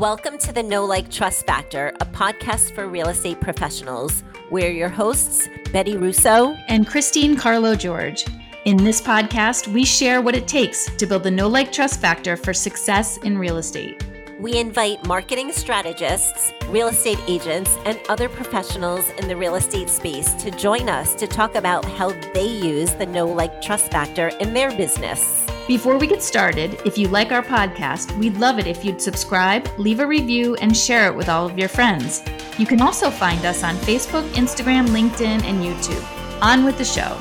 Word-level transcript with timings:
Welcome 0.00 0.38
to 0.38 0.52
the 0.54 0.62
Know 0.62 0.86
Like 0.86 1.10
Trust 1.10 1.44
Factor, 1.44 1.88
a 2.00 2.06
podcast 2.06 2.74
for 2.74 2.88
real 2.88 3.10
estate 3.10 3.38
professionals. 3.38 4.24
We're 4.50 4.70
your 4.70 4.88
hosts, 4.88 5.46
Betti 5.64 6.00
Russo 6.00 6.54
and 6.68 6.86
Christine 6.86 7.36
Carlo 7.36 7.74
George. 7.74 8.24
In 8.64 8.78
this 8.78 9.02
podcast, 9.02 9.70
we 9.70 9.84
share 9.84 10.22
what 10.22 10.34
it 10.34 10.48
takes 10.48 10.86
to 10.96 11.04
build 11.04 11.24
the 11.24 11.30
Know 11.30 11.48
Like 11.48 11.70
Trust 11.70 12.00
Factor 12.00 12.38
for 12.38 12.54
success 12.54 13.18
in 13.18 13.36
real 13.36 13.58
estate. 13.58 14.02
We 14.40 14.56
invite 14.58 15.06
marketing 15.06 15.52
strategists, 15.52 16.54
real 16.68 16.88
estate 16.88 17.20
agents, 17.28 17.76
and 17.84 18.00
other 18.08 18.30
professionals 18.30 19.06
in 19.18 19.28
the 19.28 19.36
real 19.36 19.56
estate 19.56 19.90
space 19.90 20.32
to 20.42 20.50
join 20.50 20.88
us 20.88 21.14
to 21.16 21.26
talk 21.26 21.56
about 21.56 21.84
how 21.84 22.08
they 22.32 22.48
use 22.48 22.94
the 22.94 23.04
Know 23.04 23.26
Like 23.26 23.60
Trust 23.60 23.90
Factor 23.90 24.28
in 24.40 24.54
their 24.54 24.74
business. 24.74 25.49
Before 25.70 25.96
we 25.96 26.08
get 26.08 26.20
started, 26.20 26.82
if 26.84 26.98
you 26.98 27.06
like 27.06 27.30
our 27.30 27.44
podcast, 27.44 28.18
we'd 28.18 28.36
love 28.38 28.58
it 28.58 28.66
if 28.66 28.84
you'd 28.84 29.00
subscribe, 29.00 29.68
leave 29.78 30.00
a 30.00 30.06
review, 30.06 30.56
and 30.56 30.76
share 30.76 31.06
it 31.06 31.14
with 31.14 31.28
all 31.28 31.46
of 31.46 31.56
your 31.56 31.68
friends. 31.68 32.24
You 32.58 32.66
can 32.66 32.80
also 32.80 33.08
find 33.08 33.44
us 33.44 33.62
on 33.62 33.76
Facebook, 33.76 34.28
Instagram, 34.30 34.88
LinkedIn, 34.88 35.44
and 35.44 35.62
YouTube. 35.62 36.42
On 36.42 36.64
with 36.64 36.76
the 36.76 36.84
show. 36.84 37.16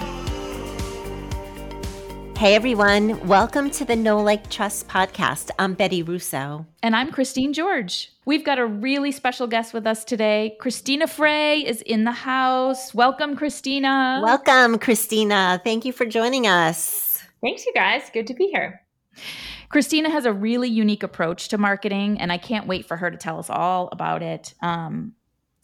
Hey 2.40 2.56
everyone, 2.56 3.24
welcome 3.28 3.70
to 3.70 3.86
the 3.86 3.96
Know 3.96 4.20
Like 4.20 4.50
Trust 4.50 4.88
podcast. 4.88 5.52
I'm 5.60 5.76
Betti 5.76 6.08
Russo. 6.08 6.66
And 6.82 6.96
I'm 6.96 7.12
Christine 7.12 7.54
George. 7.54 8.12
We've 8.26 8.44
got 8.44 8.58
a 8.58 8.66
really 8.66 9.12
special 9.12 9.46
guest 9.46 9.76
with 9.76 9.86
us 9.86 10.04
today. 10.04 10.56
Christina 10.60 11.06
Frei 11.06 11.64
is 11.64 11.84
in 11.84 12.04
the 12.04 12.12
house. 12.12 12.96
Welcome, 12.96 13.36
Christina. 13.36 14.22
Welcome, 14.24 14.80
Christina. 14.80 15.62
Thank 15.64 15.86
you 15.86 15.94
for 15.94 16.08
joining 16.08 16.48
us. 16.48 17.09
Thanks, 17.42 17.66
you 17.66 17.74
guys. 17.74 18.10
Good 18.14 18.28
to 18.28 18.34
be 18.34 18.48
here. 18.48 18.82
Christina 19.70 20.10
has 20.10 20.26
a 20.26 20.34
really 20.34 20.68
unique 20.68 21.04
approach 21.04 21.50
to 21.50 21.58
marketing, 21.58 22.20
and 22.20 22.32
I 22.32 22.38
can't 22.38 22.68
wait 22.68 22.86
for 22.86 22.98
her 22.98 23.10
to 23.10 23.18
tell 23.18 23.40
us 23.40 23.50
all 23.50 23.90
about 23.92 24.22
it. 24.24 24.54
Um, 24.62 25.14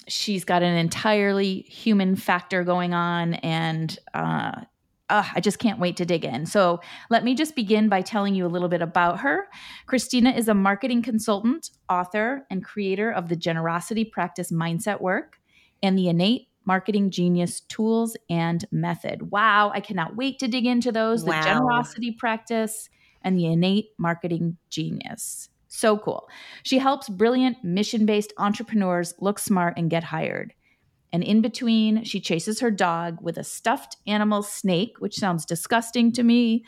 she's 0.07 0.45
got 0.45 0.63
an 0.63 0.77
entirely 0.77 1.61
human 1.61 2.15
factor 2.15 2.63
going 2.63 2.93
on, 2.93 3.35
and 3.35 3.97
uh, 4.13 4.61
uh, 5.09 5.23
I 5.35 5.39
just 5.39 5.59
can't 5.59 5.79
wait 5.79 5.97
to 5.97 6.05
dig 6.05 6.23
in. 6.23 6.45
So, 6.45 6.81
let 7.09 7.23
me 7.23 7.35
just 7.35 7.55
begin 7.55 7.89
by 7.89 8.01
telling 8.01 8.35
you 8.35 8.45
a 8.45 8.47
little 8.47 8.69
bit 8.69 8.81
about 8.81 9.19
her. 9.21 9.47
Christina 9.87 10.31
is 10.31 10.47
a 10.47 10.53
marketing 10.53 11.01
consultant, 11.01 11.71
author, 11.89 12.45
and 12.49 12.63
creator 12.63 13.11
of 13.11 13.29
the 13.29 13.35
Generosity 13.35 14.05
Practice 14.05 14.51
Mindset 14.51 15.01
Work 15.01 15.39
and 15.81 15.97
the 15.97 16.09
Innate 16.09 16.47
marketing 16.65 17.11
genius 17.11 17.61
tools 17.61 18.17
and 18.29 18.65
method. 18.71 19.31
Wow, 19.31 19.71
I 19.73 19.79
cannot 19.79 20.15
wait 20.15 20.39
to 20.39 20.47
dig 20.47 20.65
into 20.65 20.91
those 20.91 21.23
wow. 21.23 21.39
the 21.39 21.45
generosity 21.45 22.11
practice 22.11 22.89
and 23.21 23.37
the 23.37 23.45
innate 23.45 23.89
marketing 23.97 24.57
genius. 24.69 25.49
So 25.67 25.97
cool. 25.97 26.29
She 26.63 26.77
helps 26.77 27.09
brilliant 27.09 27.63
mission 27.63 28.05
based 28.05 28.33
entrepreneurs 28.37 29.13
look 29.19 29.39
smart 29.39 29.73
and 29.77 29.89
get 29.89 30.05
hired. 30.05 30.53
And 31.11 31.23
in 31.23 31.41
between, 31.41 32.03
she 32.03 32.19
chases 32.19 32.59
her 32.59 32.71
dog 32.71 33.19
with 33.21 33.37
a 33.37 33.43
stuffed 33.43 33.95
animal 34.05 34.43
snake, 34.43 34.95
which 34.99 35.15
sounds 35.15 35.45
disgusting 35.45 36.11
to 36.13 36.23
me, 36.23 36.65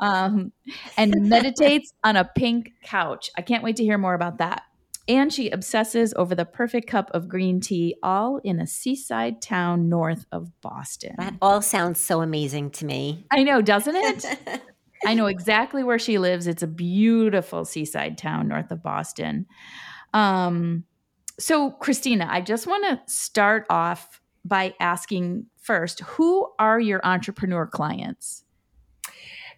um, 0.00 0.52
and 0.96 1.14
meditates 1.28 1.92
on 2.02 2.16
a 2.16 2.24
pink 2.24 2.72
couch. 2.82 3.30
I 3.36 3.42
can't 3.42 3.62
wait 3.62 3.76
to 3.76 3.84
hear 3.84 3.98
more 3.98 4.14
about 4.14 4.38
that. 4.38 4.62
And 5.10 5.32
she 5.32 5.50
obsesses 5.50 6.14
over 6.16 6.36
the 6.36 6.44
perfect 6.44 6.86
cup 6.86 7.10
of 7.12 7.28
green 7.28 7.60
tea, 7.60 7.96
all 8.00 8.38
in 8.44 8.60
a 8.60 8.66
seaside 8.66 9.42
town 9.42 9.88
north 9.88 10.24
of 10.30 10.52
Boston. 10.60 11.16
That 11.18 11.34
all 11.42 11.60
sounds 11.62 11.98
so 12.00 12.22
amazing 12.22 12.70
to 12.72 12.86
me. 12.86 13.26
I 13.28 13.42
know, 13.42 13.60
doesn't 13.60 13.96
it? 13.96 14.24
I 15.06 15.14
know 15.14 15.26
exactly 15.26 15.82
where 15.82 15.98
she 15.98 16.18
lives. 16.18 16.46
It's 16.46 16.62
a 16.62 16.68
beautiful 16.68 17.64
seaside 17.64 18.18
town 18.18 18.46
north 18.46 18.70
of 18.70 18.84
Boston. 18.84 19.46
Um, 20.14 20.84
so, 21.40 21.72
Christina, 21.72 22.28
I 22.30 22.40
just 22.40 22.68
want 22.68 22.84
to 22.84 23.12
start 23.12 23.66
off 23.68 24.20
by 24.44 24.74
asking 24.78 25.46
first 25.60 26.00
who 26.00 26.48
are 26.60 26.78
your 26.78 27.00
entrepreneur 27.02 27.66
clients? 27.66 28.44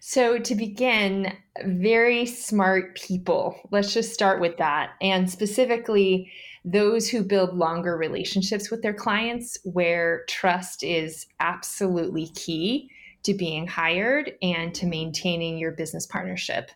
So, 0.05 0.37
to 0.37 0.53
begin, 0.53 1.31
very 1.63 2.25
smart 2.25 2.97
people. 2.97 3.57
Let's 3.71 3.93
just 3.93 4.13
start 4.13 4.41
with 4.41 4.57
that. 4.57 4.95
And 4.99 5.31
specifically, 5.31 6.29
those 6.65 7.09
who 7.09 7.23
build 7.23 7.55
longer 7.55 7.95
relationships 7.95 8.69
with 8.69 8.81
their 8.81 8.93
clients 8.93 9.57
where 9.63 10.25
trust 10.27 10.83
is 10.83 11.25
absolutely 11.39 12.27
key 12.35 12.89
to 13.23 13.33
being 13.33 13.65
hired 13.65 14.33
and 14.41 14.75
to 14.75 14.87
maintaining 14.87 15.57
your 15.57 15.71
business 15.71 16.05
partnership. 16.05 16.69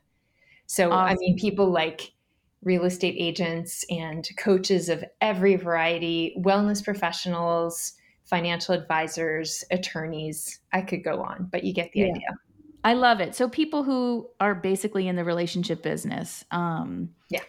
So, 0.68 0.90
awesome. 0.94 1.18
I 1.18 1.20
mean, 1.20 1.38
people 1.38 1.70
like 1.70 2.14
real 2.64 2.86
estate 2.86 3.18
agents 3.20 3.84
and 3.90 4.26
coaches 4.38 4.88
of 4.88 5.04
every 5.20 5.58
variety, 5.58 6.34
wellness 6.40 6.82
professionals, 6.82 7.92
financial 8.24 8.74
advisors, 8.74 9.66
attorneys. 9.70 10.62
I 10.72 10.80
could 10.80 11.04
go 11.04 11.22
on, 11.22 11.50
but 11.52 11.66
you 11.66 11.74
get 11.74 11.92
the 11.92 12.00
yeah. 12.00 12.06
idea. 12.06 12.28
I 12.88 12.94
love 12.94 13.20
it. 13.20 13.36
So 13.36 13.50
people 13.50 13.84
who 13.84 14.30
are 14.40 14.56
basically 14.56 15.10
in 15.10 15.18
the 15.18 15.26
relationship 15.26 15.84
business. 15.84 16.46
Um, 16.52 17.10
yeah. 17.30 17.42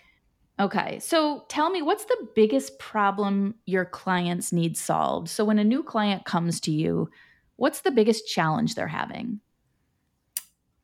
Okay. 0.58 0.98
So 0.98 1.44
tell 1.48 1.70
me, 1.70 1.80
what's 1.80 2.06
the 2.06 2.26
biggest 2.34 2.80
problem 2.80 3.54
your 3.64 3.84
clients 3.84 4.52
need 4.52 4.76
solved? 4.76 5.28
So 5.28 5.44
when 5.44 5.60
a 5.60 5.64
new 5.64 5.84
client 5.84 6.24
comes 6.24 6.58
to 6.62 6.72
you, 6.72 7.08
what's 7.54 7.82
the 7.82 7.92
biggest 7.92 8.26
challenge 8.26 8.74
they're 8.74 8.88
having? 8.88 9.38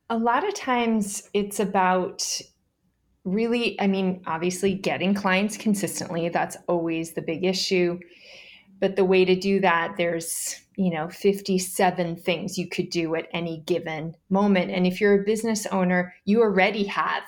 A 0.09 0.17
lot 0.17 0.47
of 0.47 0.53
times 0.53 1.29
it's 1.33 1.59
about 1.59 2.25
really, 3.25 3.77
I 3.81 3.87
mean, 3.87 4.21
obviously 4.25 4.73
getting 4.73 5.13
clients 5.13 5.57
consistently. 5.57 6.29
That's 6.29 6.55
always 6.69 7.11
the 7.11 7.21
big 7.21 7.43
issue. 7.43 7.99
But 8.79 8.95
the 8.95 9.03
way 9.03 9.25
to 9.25 9.35
do 9.35 9.59
that, 9.59 9.95
there's 9.97 10.61
you 10.77 10.91
know 10.91 11.09
57 11.09 12.15
things 12.17 12.57
you 12.57 12.67
could 12.67 12.89
do 12.89 13.15
at 13.15 13.27
any 13.31 13.63
given 13.65 14.15
moment. 14.29 14.71
And 14.71 14.85
if 14.85 14.99
you're 14.99 15.21
a 15.21 15.25
business 15.25 15.65
owner 15.67 16.13
you 16.25 16.41
already 16.41 16.83
have 16.85 17.23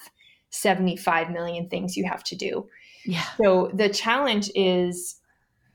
75 0.50 1.32
million 1.32 1.70
things 1.70 1.98
you 1.98 2.06
have 2.06 2.24
to 2.26 2.36
do. 2.36 2.68
Yeah. 3.06 3.24
So 3.38 3.72
the 3.74 3.90
challenge 3.90 4.50
is 4.56 5.20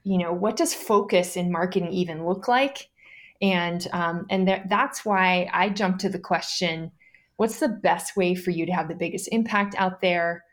you 0.05 0.19
know 0.19 0.33
what 0.33 0.57
does 0.57 0.75
focus 0.75 1.37
in 1.37 1.53
marketing 1.53 1.93
even 1.93 2.27
look 2.27 2.49
like? 2.49 2.89
And 3.41 3.87
um, 3.93 4.27
and 4.31 4.47
th- 4.47 4.63
that's 4.69 5.05
why 5.05 5.49
i 5.53 5.69
jumped 5.69 6.01
to 6.01 6.09
the 6.09 6.19
question 6.19 6.93
what's 7.37 7.59
the 7.59 7.69
best 7.69 8.17
way 8.17 8.35
for 8.35 8.51
you 8.51 8.67
to 8.67 8.73
have 8.73 8.89
the 8.89 8.95
biggest 8.95 9.29
impact 9.33 9.75
out 9.77 10.01
there 10.01 10.45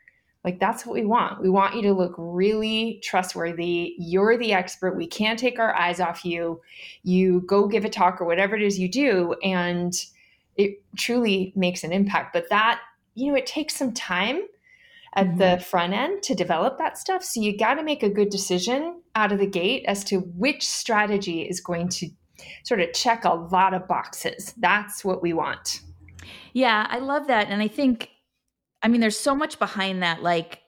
like 0.44 0.58
that's 0.58 0.86
what 0.86 0.94
we 0.94 1.04
want. 1.04 1.42
We 1.42 1.50
want 1.50 1.74
you 1.76 1.82
to 1.82 1.92
look 1.92 2.14
really 2.16 3.00
trustworthy. 3.02 3.94
You're 3.98 4.38
the 4.38 4.54
expert. 4.54 4.96
We 4.96 5.06
can't 5.06 5.38
take 5.38 5.58
our 5.58 5.74
eyes 5.74 6.00
off 6.00 6.24
you. 6.24 6.60
You 7.02 7.42
go 7.42 7.68
give 7.68 7.84
a 7.84 7.90
talk 7.90 8.20
or 8.20 8.24
whatever 8.24 8.56
it 8.56 8.62
is 8.62 8.78
you 8.78 8.88
do 8.88 9.34
and 9.42 9.94
it 10.56 10.82
truly 10.96 11.52
makes 11.56 11.84
an 11.84 11.92
impact. 11.92 12.32
But 12.32 12.48
that, 12.50 12.80
you 13.14 13.30
know, 13.30 13.38
it 13.38 13.46
takes 13.46 13.76
some 13.76 13.92
time 13.92 14.42
at 15.14 15.26
mm-hmm. 15.26 15.38
the 15.38 15.60
front 15.60 15.92
end 15.92 16.22
to 16.22 16.34
develop 16.34 16.78
that 16.78 16.96
stuff. 16.96 17.22
So 17.22 17.40
you 17.40 17.56
got 17.56 17.74
to 17.74 17.82
make 17.82 18.02
a 18.02 18.10
good 18.10 18.30
decision 18.30 19.00
out 19.14 19.32
of 19.32 19.38
the 19.38 19.46
gate 19.46 19.84
as 19.86 20.04
to 20.04 20.20
which 20.20 20.66
strategy 20.66 21.42
is 21.42 21.60
going 21.60 21.88
to 21.88 22.08
sort 22.64 22.80
of 22.80 22.92
check 22.92 23.24
a 23.24 23.34
lot 23.34 23.74
of 23.74 23.86
boxes. 23.86 24.54
That's 24.56 25.04
what 25.04 25.22
we 25.22 25.32
want. 25.32 25.80
Yeah, 26.52 26.86
I 26.88 26.98
love 26.98 27.26
that. 27.26 27.48
And 27.48 27.62
I 27.62 27.68
think 27.68 28.10
I 28.82 28.88
mean, 28.88 29.00
there's 29.00 29.18
so 29.18 29.34
much 29.34 29.58
behind 29.58 30.02
that. 30.02 30.22
Like, 30.22 30.60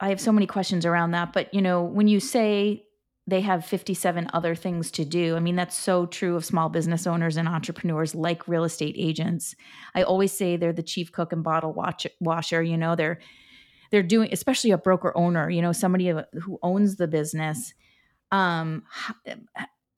I 0.00 0.08
have 0.08 0.20
so 0.20 0.32
many 0.32 0.46
questions 0.46 0.84
around 0.84 1.12
that. 1.12 1.32
But, 1.32 1.52
you 1.52 1.62
know, 1.62 1.82
when 1.82 2.08
you 2.08 2.20
say 2.20 2.84
they 3.26 3.40
have 3.40 3.64
57 3.64 4.28
other 4.32 4.54
things 4.54 4.90
to 4.92 5.04
do, 5.04 5.36
I 5.36 5.40
mean, 5.40 5.56
that's 5.56 5.76
so 5.76 6.06
true 6.06 6.36
of 6.36 6.44
small 6.44 6.68
business 6.68 7.06
owners 7.06 7.36
and 7.36 7.48
entrepreneurs 7.48 8.14
like 8.14 8.46
real 8.46 8.64
estate 8.64 8.96
agents. 8.98 9.54
I 9.94 10.02
always 10.02 10.32
say 10.32 10.56
they're 10.56 10.72
the 10.72 10.82
chief 10.82 11.10
cook 11.10 11.32
and 11.32 11.42
bottle 11.42 11.72
watch- 11.72 12.06
washer. 12.20 12.62
You 12.62 12.76
know, 12.76 12.96
they're, 12.96 13.20
they're 13.90 14.02
doing, 14.02 14.28
especially 14.32 14.72
a 14.72 14.78
broker 14.78 15.16
owner, 15.16 15.48
you 15.48 15.62
know, 15.62 15.72
somebody 15.72 16.08
who 16.08 16.58
owns 16.62 16.96
the 16.96 17.08
business. 17.08 17.72
Um, 18.30 18.82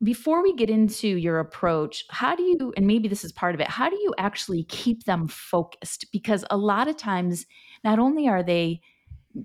before 0.02 0.42
we 0.42 0.54
get 0.54 0.68
into 0.68 1.08
your 1.08 1.38
approach, 1.38 2.04
how 2.10 2.36
do 2.36 2.42
you, 2.42 2.72
and 2.76 2.86
maybe 2.86 3.08
this 3.08 3.24
is 3.24 3.32
part 3.32 3.54
of 3.54 3.60
it, 3.60 3.68
how 3.68 3.88
do 3.88 3.96
you 3.96 4.14
actually 4.18 4.64
keep 4.64 5.04
them 5.04 5.26
focused? 5.26 6.06
Because 6.12 6.44
a 6.50 6.56
lot 6.56 6.86
of 6.88 6.96
times, 6.96 7.46
not 7.82 7.98
only 7.98 8.28
are 8.28 8.42
they 8.42 8.80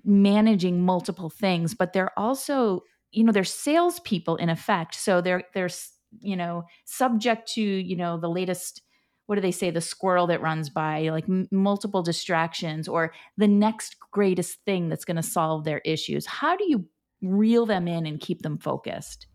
managing 0.04 0.82
multiple 0.82 1.30
things, 1.30 1.74
but 1.74 1.92
they're 1.92 2.18
also, 2.18 2.82
you 3.12 3.24
know, 3.24 3.32
they're 3.32 3.44
salespeople 3.44 4.36
in 4.36 4.50
effect. 4.50 4.94
So 4.94 5.20
they're, 5.20 5.44
they're, 5.54 5.70
you 6.20 6.36
know, 6.36 6.64
subject 6.84 7.50
to, 7.52 7.62
you 7.62 7.96
know, 7.96 8.18
the 8.18 8.28
latest, 8.28 8.82
what 9.26 9.36
do 9.36 9.40
they 9.40 9.50
say, 9.50 9.70
the 9.70 9.80
squirrel 9.80 10.26
that 10.26 10.42
runs 10.42 10.68
by, 10.68 11.08
like 11.08 11.24
m- 11.28 11.48
multiple 11.50 12.02
distractions 12.02 12.88
or 12.88 13.14
the 13.38 13.48
next 13.48 13.96
greatest 14.10 14.58
thing 14.66 14.90
that's 14.90 15.06
going 15.06 15.16
to 15.16 15.22
solve 15.22 15.64
their 15.64 15.78
issues. 15.78 16.26
How 16.26 16.56
do 16.56 16.64
you 16.68 16.86
reel 17.22 17.64
them 17.64 17.88
in 17.88 18.04
and 18.04 18.20
keep 18.20 18.42
them 18.42 18.58
focused? 18.58 19.26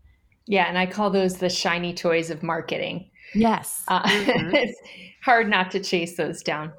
Yeah, 0.48 0.64
and 0.64 0.78
I 0.78 0.86
call 0.86 1.10
those 1.10 1.36
the 1.36 1.50
shiny 1.50 1.92
toys 1.92 2.30
of 2.30 2.42
marketing. 2.42 3.10
Yes. 3.34 3.84
Uh, 3.86 4.02
mm-hmm. 4.08 4.54
it's 4.54 4.80
hard 5.22 5.48
not 5.48 5.70
to 5.72 5.80
chase 5.80 6.16
those 6.16 6.42
down. 6.42 6.72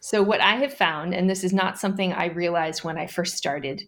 So, 0.00 0.22
what 0.22 0.40
I 0.40 0.56
have 0.56 0.72
found, 0.72 1.14
and 1.14 1.28
this 1.28 1.44
is 1.44 1.52
not 1.52 1.78
something 1.78 2.14
I 2.14 2.26
realized 2.26 2.82
when 2.82 2.96
I 2.96 3.06
first 3.06 3.36
started, 3.36 3.82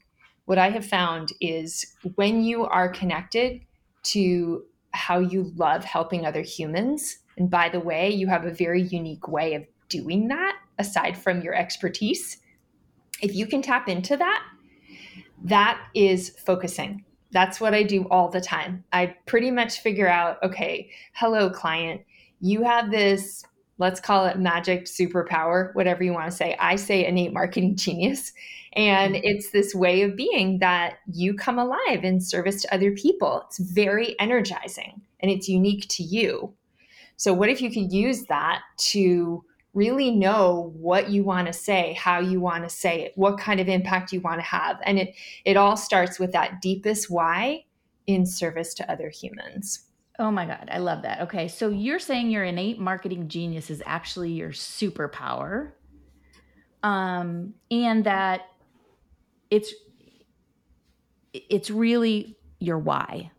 what 0.44 0.58
I 0.58 0.68
have 0.68 0.84
found 0.84 1.32
is 1.40 1.86
when 2.16 2.42
you 2.42 2.66
are 2.66 2.90
connected 2.90 3.62
to 4.04 4.64
how 4.90 5.18
you 5.18 5.50
love 5.56 5.82
helping 5.82 6.26
other 6.26 6.42
humans, 6.42 7.16
and 7.38 7.50
by 7.50 7.70
the 7.70 7.80
way, 7.80 8.10
you 8.10 8.26
have 8.26 8.44
a 8.44 8.52
very 8.52 8.82
unique 8.82 9.28
way 9.28 9.54
of 9.54 9.64
doing 9.88 10.28
that 10.28 10.56
aside 10.78 11.16
from 11.16 11.40
your 11.40 11.54
expertise. 11.54 12.36
If 13.22 13.34
you 13.34 13.46
can 13.46 13.62
tap 13.62 13.88
into 13.88 14.18
that, 14.18 14.42
that 15.44 15.80
is 15.94 16.36
focusing. 16.44 17.06
That's 17.32 17.60
what 17.60 17.74
I 17.74 17.82
do 17.82 18.04
all 18.10 18.28
the 18.28 18.40
time. 18.40 18.84
I 18.92 19.16
pretty 19.26 19.50
much 19.50 19.80
figure 19.80 20.08
out 20.08 20.42
okay, 20.42 20.90
hello, 21.14 21.50
client, 21.50 22.02
you 22.40 22.62
have 22.64 22.90
this, 22.90 23.44
let's 23.78 24.00
call 24.00 24.26
it 24.26 24.38
magic 24.38 24.84
superpower, 24.84 25.74
whatever 25.74 26.02
you 26.02 26.12
want 26.12 26.30
to 26.30 26.36
say. 26.36 26.56
I 26.60 26.76
say 26.76 27.06
innate 27.06 27.32
marketing 27.32 27.76
genius. 27.76 28.32
And 28.74 29.14
mm-hmm. 29.14 29.24
it's 29.24 29.50
this 29.50 29.74
way 29.74 30.02
of 30.02 30.16
being 30.16 30.58
that 30.60 30.98
you 31.12 31.34
come 31.34 31.58
alive 31.58 32.04
in 32.04 32.20
service 32.20 32.62
to 32.62 32.74
other 32.74 32.92
people. 32.92 33.42
It's 33.46 33.58
very 33.58 34.18
energizing 34.18 35.02
and 35.20 35.30
it's 35.30 35.48
unique 35.48 35.86
to 35.90 36.02
you. 36.02 36.54
So, 37.16 37.32
what 37.32 37.48
if 37.48 37.60
you 37.60 37.70
could 37.70 37.92
use 37.92 38.24
that 38.24 38.62
to 38.90 39.44
really 39.74 40.10
know 40.10 40.72
what 40.76 41.08
you 41.08 41.24
want 41.24 41.46
to 41.46 41.52
say, 41.52 41.94
how 41.94 42.20
you 42.20 42.40
want 42.40 42.64
to 42.64 42.68
say 42.68 43.02
it, 43.02 43.12
what 43.16 43.38
kind 43.38 43.58
of 43.60 43.68
impact 43.68 44.12
you 44.12 44.20
want 44.20 44.38
to 44.38 44.44
have? 44.46 44.78
And 44.84 44.98
it, 44.98 45.14
it 45.44 45.56
all 45.56 45.76
starts 45.76 46.18
with 46.18 46.32
that 46.32 46.60
deepest 46.60 47.10
why 47.10 47.64
in 48.06 48.26
service 48.26 48.74
to 48.74 48.90
other 48.90 49.08
humans. 49.08 49.86
Oh 50.18 50.30
my 50.30 50.46
God, 50.46 50.68
I 50.70 50.78
love 50.78 51.02
that. 51.02 51.22
Okay, 51.22 51.48
so 51.48 51.68
you're 51.68 51.98
saying 51.98 52.30
your 52.30 52.44
innate 52.44 52.78
marketing 52.78 53.28
genius 53.28 53.70
is 53.70 53.82
actually 53.86 54.32
your 54.32 54.50
superpower, 54.50 55.72
um, 56.82 57.54
and 57.70 58.04
that 58.04 58.42
it's 59.50 59.72
it's 61.32 61.70
really 61.70 62.36
your 62.58 62.78
why. 62.78 63.30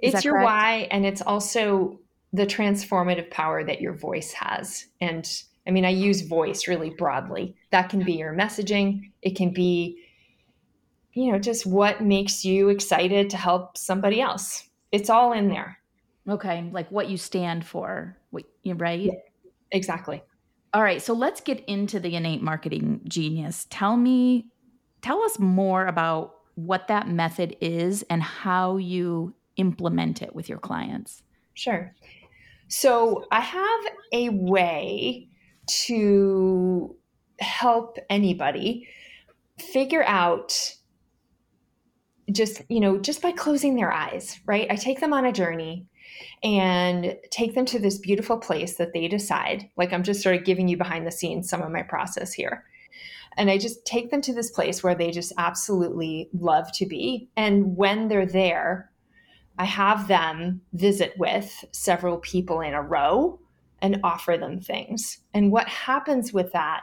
Is 0.00 0.12
it's 0.14 0.24
your 0.24 0.34
correct? 0.34 0.44
why, 0.44 0.88
and 0.90 1.06
it's 1.06 1.22
also 1.22 1.98
the 2.32 2.46
transformative 2.46 3.30
power 3.30 3.64
that 3.64 3.80
your 3.80 3.94
voice 3.94 4.32
has. 4.32 4.86
And 5.00 5.28
I 5.66 5.70
mean, 5.70 5.84
I 5.84 5.90
use 5.90 6.22
voice 6.22 6.68
really 6.68 6.90
broadly. 6.90 7.56
That 7.70 7.88
can 7.88 8.04
be 8.04 8.14
your 8.14 8.34
messaging. 8.34 9.10
It 9.22 9.36
can 9.36 9.52
be, 9.52 9.98
you 11.12 11.32
know, 11.32 11.38
just 11.38 11.66
what 11.66 12.02
makes 12.02 12.44
you 12.44 12.68
excited 12.68 13.30
to 13.30 13.36
help 13.36 13.76
somebody 13.76 14.20
else. 14.20 14.68
It's 14.92 15.10
all 15.10 15.32
in 15.32 15.48
there. 15.48 15.78
Okay, 16.28 16.68
like 16.72 16.90
what 16.90 17.08
you 17.08 17.16
stand 17.16 17.64
for. 17.64 18.16
What 18.30 18.44
right? 18.64 19.00
Yeah, 19.00 19.12
exactly. 19.70 20.22
All 20.74 20.82
right, 20.82 21.00
so 21.00 21.14
let's 21.14 21.40
get 21.40 21.64
into 21.66 22.00
the 22.00 22.16
innate 22.16 22.42
marketing 22.42 23.00
genius. 23.08 23.66
Tell 23.70 23.96
me, 23.96 24.48
tell 25.00 25.22
us 25.22 25.38
more 25.38 25.86
about 25.86 26.34
what 26.54 26.88
that 26.88 27.08
method 27.08 27.56
is 27.60 28.02
and 28.10 28.22
how 28.22 28.76
you 28.76 29.34
implement 29.56 30.22
it 30.22 30.34
with 30.34 30.48
your 30.48 30.58
clients. 30.58 31.22
Sure. 31.56 31.94
So 32.68 33.24
I 33.32 33.40
have 33.40 33.80
a 34.12 34.28
way 34.28 35.28
to 35.66 36.94
help 37.40 37.98
anybody 38.08 38.86
figure 39.58 40.04
out 40.04 40.74
just, 42.30 42.62
you 42.68 42.80
know, 42.80 42.98
just 42.98 43.22
by 43.22 43.32
closing 43.32 43.74
their 43.74 43.92
eyes, 43.92 44.38
right? 44.46 44.70
I 44.70 44.76
take 44.76 45.00
them 45.00 45.12
on 45.12 45.24
a 45.24 45.32
journey 45.32 45.86
and 46.42 47.16
take 47.30 47.54
them 47.54 47.64
to 47.66 47.78
this 47.78 47.98
beautiful 47.98 48.38
place 48.38 48.76
that 48.76 48.92
they 48.92 49.08
decide. 49.08 49.70
Like 49.76 49.92
I'm 49.92 50.02
just 50.02 50.22
sort 50.22 50.36
of 50.36 50.44
giving 50.44 50.68
you 50.68 50.76
behind 50.76 51.06
the 51.06 51.12
scenes 51.12 51.48
some 51.48 51.62
of 51.62 51.72
my 51.72 51.82
process 51.82 52.32
here. 52.32 52.64
And 53.38 53.50
I 53.50 53.58
just 53.58 53.84
take 53.86 54.10
them 54.10 54.20
to 54.22 54.34
this 54.34 54.50
place 54.50 54.82
where 54.82 54.94
they 54.94 55.10
just 55.10 55.32
absolutely 55.38 56.28
love 56.38 56.70
to 56.72 56.86
be. 56.86 57.28
And 57.36 57.76
when 57.76 58.08
they're 58.08 58.26
there, 58.26 58.90
I 59.58 59.64
have 59.64 60.08
them 60.08 60.60
visit 60.72 61.14
with 61.18 61.64
several 61.72 62.18
people 62.18 62.60
in 62.60 62.74
a 62.74 62.82
row 62.82 63.40
and 63.80 64.00
offer 64.04 64.36
them 64.36 64.60
things. 64.60 65.18
And 65.34 65.52
what 65.52 65.68
happens 65.68 66.32
with 66.32 66.52
that 66.52 66.82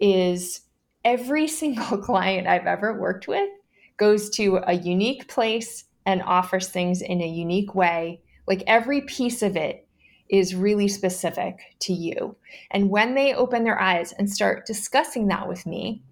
is 0.00 0.62
every 1.04 1.48
single 1.60 1.98
client 1.98 2.46
I've 2.46 2.66
ever 2.66 2.98
worked 2.98 3.28
with 3.28 3.48
goes 3.96 4.30
to 4.30 4.60
a 4.66 4.74
unique 4.74 5.28
place 5.28 5.84
and 6.04 6.22
offers 6.22 6.68
things 6.68 7.00
in 7.02 7.20
a 7.20 7.28
unique 7.28 7.74
way. 7.74 8.20
Like 8.46 8.64
every 8.66 9.02
piece 9.02 9.42
of 9.42 9.56
it 9.56 9.86
is 10.28 10.54
really 10.54 10.88
specific 10.88 11.60
to 11.80 11.92
you. 11.92 12.34
And 12.70 12.90
when 12.90 13.14
they 13.14 13.34
open 13.34 13.64
their 13.64 13.80
eyes 13.80 14.12
and 14.12 14.28
start 14.28 14.66
discussing 14.66 15.28
that 15.28 15.46
with 15.46 15.66
me, 15.66 16.02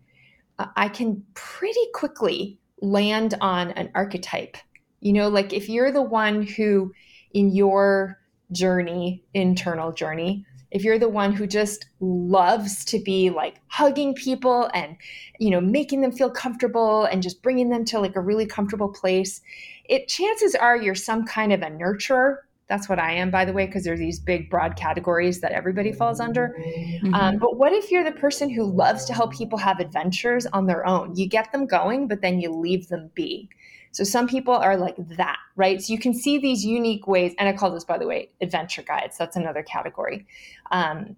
I 0.77 0.89
can 0.89 1.25
pretty 1.35 1.81
quickly 1.95 2.59
land 2.83 3.35
on 3.41 3.71
an 3.73 3.91
archetype 3.95 4.57
you 5.01 5.13
know, 5.13 5.29
like 5.29 5.53
if 5.53 5.69
you're 5.69 5.93
the 5.93 6.03
one 6.03 6.43
who, 6.43 6.93
in 7.33 7.51
your 7.51 8.19
journey, 8.53 9.25
internal 9.35 9.93
journey, 9.93 10.45
if 10.71 10.85
you're 10.85 10.99
the 10.99 11.09
one 11.09 11.33
who 11.33 11.47
just 11.47 11.87
loves 12.01 12.85
to 12.85 12.99
be 13.01 13.31
like 13.31 13.61
hugging 13.67 14.15
people 14.15 14.71
and 14.73 14.97
you 15.39 15.51
know 15.51 15.61
making 15.61 16.01
them 16.01 16.13
feel 16.13 16.31
comfortable 16.31 17.05
and 17.05 17.23
just 17.23 17.43
bringing 17.43 17.71
them 17.71 17.85
to 17.85 17.99
like 17.99 18.17
a 18.17 18.21
really 18.21 18.47
comfortable 18.47 18.89
place 18.89 19.41
it 19.87 20.09
chances 20.09 20.55
are 20.55 20.77
you're 20.77 20.95
some 20.95 21.25
kind 21.27 21.53
of 21.53 21.63
a 21.63 21.67
nurturer. 21.67 22.37
That's 22.69 22.89
what 22.89 23.01
i 23.01 23.13
am 23.13 23.33
by 23.33 23.45
the 23.45 23.53
way 23.53 23.67
because 23.67 23.83
there's 23.83 23.99
these 23.99 24.21
big 24.21 24.49
broad 24.49 24.77
categories 24.77 25.41
that 25.41 25.51
everybody 25.51 25.91
falls 25.91 26.21
under. 26.21 26.55
Mm-hmm. 26.61 27.15
um, 27.15 27.39
but 27.39 27.57
what 27.57 27.73
if 27.73 27.91
you're 27.91 28.05
the 28.05 28.13
person 28.13 28.49
who 28.49 28.65
loves 28.65 29.05
to 29.07 29.13
help 29.13 29.33
people 29.33 29.59
have 29.59 29.81
adventures 29.81 30.47
on 30.47 30.67
their 30.67 30.87
own? 30.87 31.17
You 31.17 31.27
get 31.27 31.51
them 31.51 31.67
going 31.67 32.07
but 32.07 32.21
then 32.21 32.41
you 32.41 32.53
leave 32.53 32.87
them 32.89 33.11
be 33.15 33.49
so 33.93 34.05
some 34.05 34.29
people 34.29 34.55
are 34.55 34.77
like 34.77 34.97
that, 35.17 35.39
right? 35.57 35.81
So 35.83 35.93
you 35.93 35.99
can 35.99 36.15
see 36.15 36.39
these 36.39 36.65
unique 36.65 37.07
ways, 37.07 37.35
and 37.39 37.49
I 37.49 37.53
call 37.53 37.71
this, 37.71 37.85
by 37.85 37.99
the 37.99 38.07
way, 38.07 38.31
adventure 38.41 38.83
guides. 38.83 39.19
That's 39.19 39.37
another 39.37 39.63
category. 39.63 40.27
Um, 40.71 41.17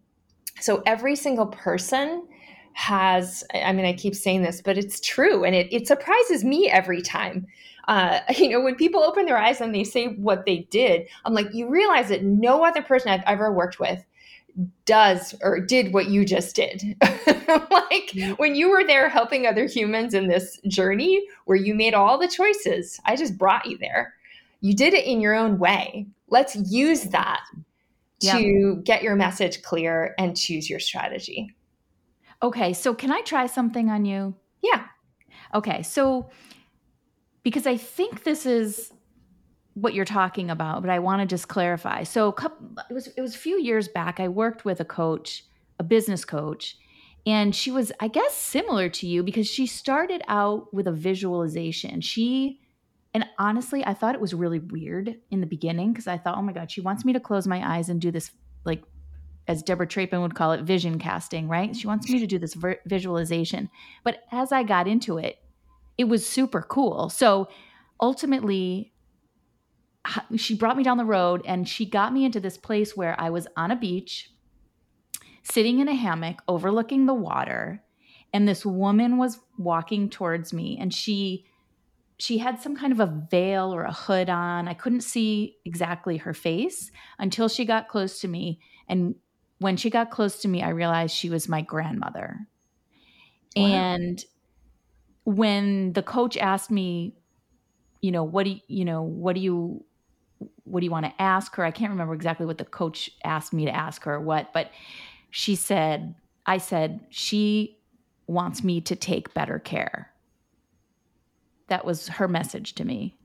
so 0.61 0.83
every 0.87 1.17
single 1.17 1.47
person 1.47 2.27
has, 2.75 3.45
I 3.55 3.73
mean, 3.73 3.85
I 3.85 3.93
keep 3.93 4.15
saying 4.15 4.43
this, 4.43 4.63
but 4.63 4.79
it's 4.79 5.01
true, 5.01 5.45
and 5.45 5.55
it, 5.55 5.73
it 5.73 5.87
surprises 5.87 6.45
me 6.45 6.71
every 6.71 7.03
time. 7.03 7.47
Uh, 7.89 8.21
you 8.37 8.49
know, 8.49 8.61
when 8.61 8.75
people 8.75 9.03
open 9.03 9.27
their 9.27 9.39
eyes 9.39 9.61
and 9.61 9.75
they 9.75 9.85
say 9.85 10.15
what 10.15 10.47
they 10.47 10.67
did, 10.71 11.07
I'm 11.25 11.35
like, 11.35 11.53
you 11.53 11.69
realize 11.69 12.09
that 12.09 12.25
no 12.25 12.65
other 12.65 12.83
person 12.83 13.11
I've 13.11 13.25
ever 13.27 13.53
worked 13.53 13.79
with 13.81 14.05
does 14.84 15.34
or 15.43 15.60
did 15.60 15.93
what 15.93 16.08
you 16.08 16.25
just 16.25 16.54
did. 16.54 16.96
like 17.31 18.12
when 18.37 18.54
you 18.54 18.70
were 18.70 18.84
there 18.84 19.08
helping 19.08 19.46
other 19.46 19.66
humans 19.66 20.14
in 20.14 20.28
this 20.28 20.60
journey 20.69 21.26
where 21.46 21.56
you 21.56 21.75
made 21.75 21.94
all 21.94 22.19
the 22.19 22.28
choices, 22.28 23.00
I 23.04 23.16
just 23.16 23.38
brought 23.38 23.66
you 23.66 23.78
there. 23.78 24.14
You 24.61 24.75
did 24.75 24.94
it 24.94 25.06
in 25.06 25.21
your 25.21 25.35
own 25.35 25.59
way. 25.59 26.06
Let's 26.28 26.56
use 26.71 27.04
that 27.04 27.40
to 28.21 28.40
yeah. 28.40 28.82
get 28.85 29.02
your 29.02 29.16
message 29.16 29.62
clear 29.62 30.14
and 30.18 30.37
choose 30.37 30.71
your 30.71 30.80
strategy. 30.80 31.54
Okay, 32.42 32.73
so 32.73 32.94
can 32.94 33.12
I 33.12 33.21
try 33.23 33.47
something 33.47 33.90
on 33.90 34.04
you? 34.04 34.35
Yeah. 34.62 34.87
Okay, 35.54 35.82
so 35.82 36.30
because 37.42 37.66
I 37.66 37.76
think 37.76 38.25
this 38.25 38.47
is 38.47 38.92
what 39.75 39.95
you're 39.95 40.05
talking 40.05 40.50
about, 40.50 40.83
but 40.83 40.91
I 40.91 40.99
want 40.99 41.21
to 41.21 41.26
just 41.26 41.49
clarify. 41.49 42.02
So 42.02 42.33
couple, 42.33 42.69
it 42.91 42.93
was 42.93 43.07
it 43.09 43.21
was 43.21 43.35
a 43.35 43.38
few 43.38 43.61
years 43.61 43.88
back. 43.88 44.21
I 44.21 44.29
worked 44.29 44.64
with 44.64 44.81
a 44.81 44.85
coach, 44.85 45.45
a 45.79 45.83
business 45.83 46.25
coach, 46.25 46.76
and 47.26 47.55
she 47.55 47.71
was, 47.71 47.93
I 48.00 48.09
guess, 48.09 48.35
similar 48.35 48.88
to 48.91 49.07
you 49.07 49.23
because 49.23 49.47
she 49.47 49.67
started 49.67 50.23
out 50.29 50.73
with 50.75 50.87
a 50.87 50.93
visualization. 50.93 52.00
She 52.00 52.61
and 53.14 53.26
honestly, 53.38 53.85
I 53.85 53.95
thought 53.95 54.14
it 54.14 54.21
was 54.21 54.33
really 54.33 54.59
weird 54.59 55.17
in 55.31 55.41
the 55.41 55.47
beginning 55.47 55.93
because 55.93 56.07
I 56.07 56.17
thought, 56.17 56.38
oh 56.38 56.43
my 56.43 56.52
God, 56.52 56.71
she 56.71 56.81
wants 56.81 57.05
me 57.05 57.12
to 57.12 57.21
close 57.21 57.47
my 57.47 57.76
eyes 57.76 57.88
and 57.88 58.00
do 58.00 58.11
this, 58.11 58.31
like, 58.64 58.83
as 59.47 59.62
Deborah 59.62 59.87
Trapin 59.87 60.23
would 60.23 60.35
call 60.35 60.52
it, 60.52 60.62
vision 60.62 60.99
casting, 60.99 61.49
right? 61.49 61.76
She 61.76 61.87
wants 61.87 62.09
me 62.09 62.21
to 62.21 62.26
do 62.26 62.38
this 62.38 62.57
visualization. 62.87 63.69
But 64.02 64.23
as 64.31 64.50
I 64.50 64.62
got 64.62 64.88
into 64.88 65.19
it, 65.19 65.38
it 65.99 66.05
was 66.05 66.26
super 66.26 66.62
cool. 66.62 67.11
So 67.11 67.49
ultimately, 68.00 68.91
she 70.37 70.54
brought 70.54 70.76
me 70.76 70.82
down 70.82 70.97
the 70.97 71.04
road 71.04 71.42
and 71.44 71.68
she 71.68 71.87
got 71.87 72.12
me 72.12 72.25
into 72.25 72.40
this 72.40 72.56
place 72.56 72.97
where 72.97 73.18
I 73.21 73.30
was 73.30 73.47
on 73.56 73.71
a 73.71 73.76
beach, 73.76 74.30
sitting 75.42 75.78
in 75.78 75.88
a 75.88 75.94
hammock 75.94 76.42
overlooking 76.49 77.06
the 77.06 77.14
water, 77.14 77.82
and 78.32 78.49
this 78.49 78.64
woman 78.64 79.18
was 79.18 79.38
walking 79.59 80.09
towards 80.09 80.52
me 80.52 80.78
and 80.80 80.92
she 80.92 81.47
she 82.18 82.38
had 82.38 82.61
some 82.61 82.76
kind 82.76 82.92
of 82.92 83.00
a 83.00 83.26
veil 83.30 83.75
or 83.75 83.82
a 83.82 83.92
hood 83.92 84.30
on. 84.30 84.68
I 84.68 84.75
couldn't 84.75 85.00
see 85.00 85.56
exactly 85.64 86.18
her 86.18 86.32
face 86.32 86.92
until 87.18 87.49
she 87.49 87.64
got 87.64 87.88
close 87.88 88.21
to 88.21 88.28
me 88.28 88.61
and 88.88 89.16
when 89.59 89.76
she 89.76 89.90
got 89.90 90.11
close 90.11 90.40
to 90.40 90.49
me 90.49 90.62
I 90.62 90.71
realized 90.71 91.14
she 91.14 91.30
was 91.30 91.49
my 91.49 91.62
grandmother. 91.62 92.47
Wow. 93.56 93.66
And 93.66 94.25
when 95.25 95.92
the 95.92 96.02
coach 96.02 96.37
asked 96.37 96.71
me 96.71 97.16
you 98.00 98.11
know 98.11 98.25
what 98.25 98.44
do 98.44 98.50
you, 98.50 98.61
you 98.66 98.85
know 98.85 99.02
what 99.02 99.35
do 99.35 99.40
you 99.40 99.85
what 100.64 100.80
do 100.80 100.87
you 100.87 100.90
want 100.92 101.06
to 101.06 101.22
ask 101.22 101.54
her? 101.56 101.64
I 101.64 101.70
can't 101.70 101.90
remember 101.90 102.14
exactly 102.14 102.46
what 102.46 102.58
the 102.58 102.64
coach 102.64 103.11
asked 103.25 103.52
me 103.52 103.64
to 103.66 103.75
ask 103.75 104.04
her 104.04 104.14
or 104.14 104.20
what, 104.20 104.52
but 104.52 104.70
she 105.30 105.56
said, 105.56 106.14
I 106.46 106.58
said, 106.58 107.00
she 107.11 107.78
wants 108.26 108.62
me 108.64 108.80
to 108.82 108.96
take 108.96 109.34
better 109.34 109.58
care. 109.58 110.11
that 111.68 111.84
was 111.84 112.08
her 112.08 112.28
message 112.28 112.75
to 112.75 112.84
me. 112.84 113.16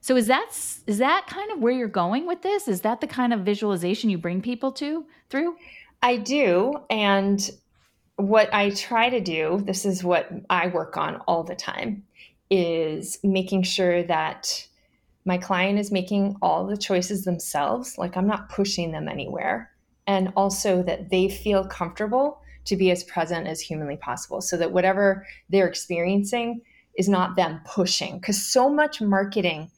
So 0.00 0.16
is 0.16 0.26
that 0.28 0.48
is 0.86 0.98
that 0.98 1.26
kind 1.26 1.50
of 1.52 1.58
where 1.58 1.72
you're 1.72 1.88
going 1.88 2.26
with 2.26 2.42
this? 2.42 2.66
Is 2.68 2.80
that 2.80 3.00
the 3.02 3.06
kind 3.06 3.34
of 3.34 3.40
visualization 3.40 4.08
you 4.08 4.16
bring 4.18 4.40
people 4.40 4.72
to 4.72 5.04
through? 5.28 5.56
I 6.02 6.16
do, 6.16 6.74
and 6.88 7.50
what 8.16 8.52
I 8.54 8.70
try 8.70 9.10
to 9.10 9.20
do, 9.20 9.62
this 9.66 9.84
is 9.84 10.02
what 10.02 10.30
I 10.48 10.68
work 10.68 10.96
on 10.96 11.16
all 11.28 11.44
the 11.44 11.54
time, 11.54 12.04
is 12.50 13.18
making 13.22 13.64
sure 13.64 14.02
that 14.04 14.66
my 15.24 15.38
client 15.38 15.78
is 15.78 15.92
making 15.92 16.36
all 16.40 16.66
the 16.66 16.76
choices 16.76 17.24
themselves, 17.24 17.98
like 17.98 18.16
I'm 18.16 18.26
not 18.26 18.48
pushing 18.48 18.92
them 18.92 19.08
anywhere, 19.08 19.70
and 20.06 20.32
also 20.36 20.82
that 20.84 21.10
they 21.10 21.28
feel 21.28 21.64
comfortable 21.66 22.40
to 22.64 22.76
be 22.76 22.90
as 22.90 23.04
present 23.04 23.46
as 23.46 23.60
humanly 23.60 23.96
possible 23.96 24.40
so 24.40 24.56
that 24.56 24.72
whatever 24.72 25.26
they're 25.48 25.68
experiencing 25.68 26.60
is 26.96 27.08
not 27.08 27.36
them 27.36 27.60
pushing 27.64 28.18
because 28.18 28.42
so 28.42 28.68
much 28.68 29.00
marketing 29.00 29.70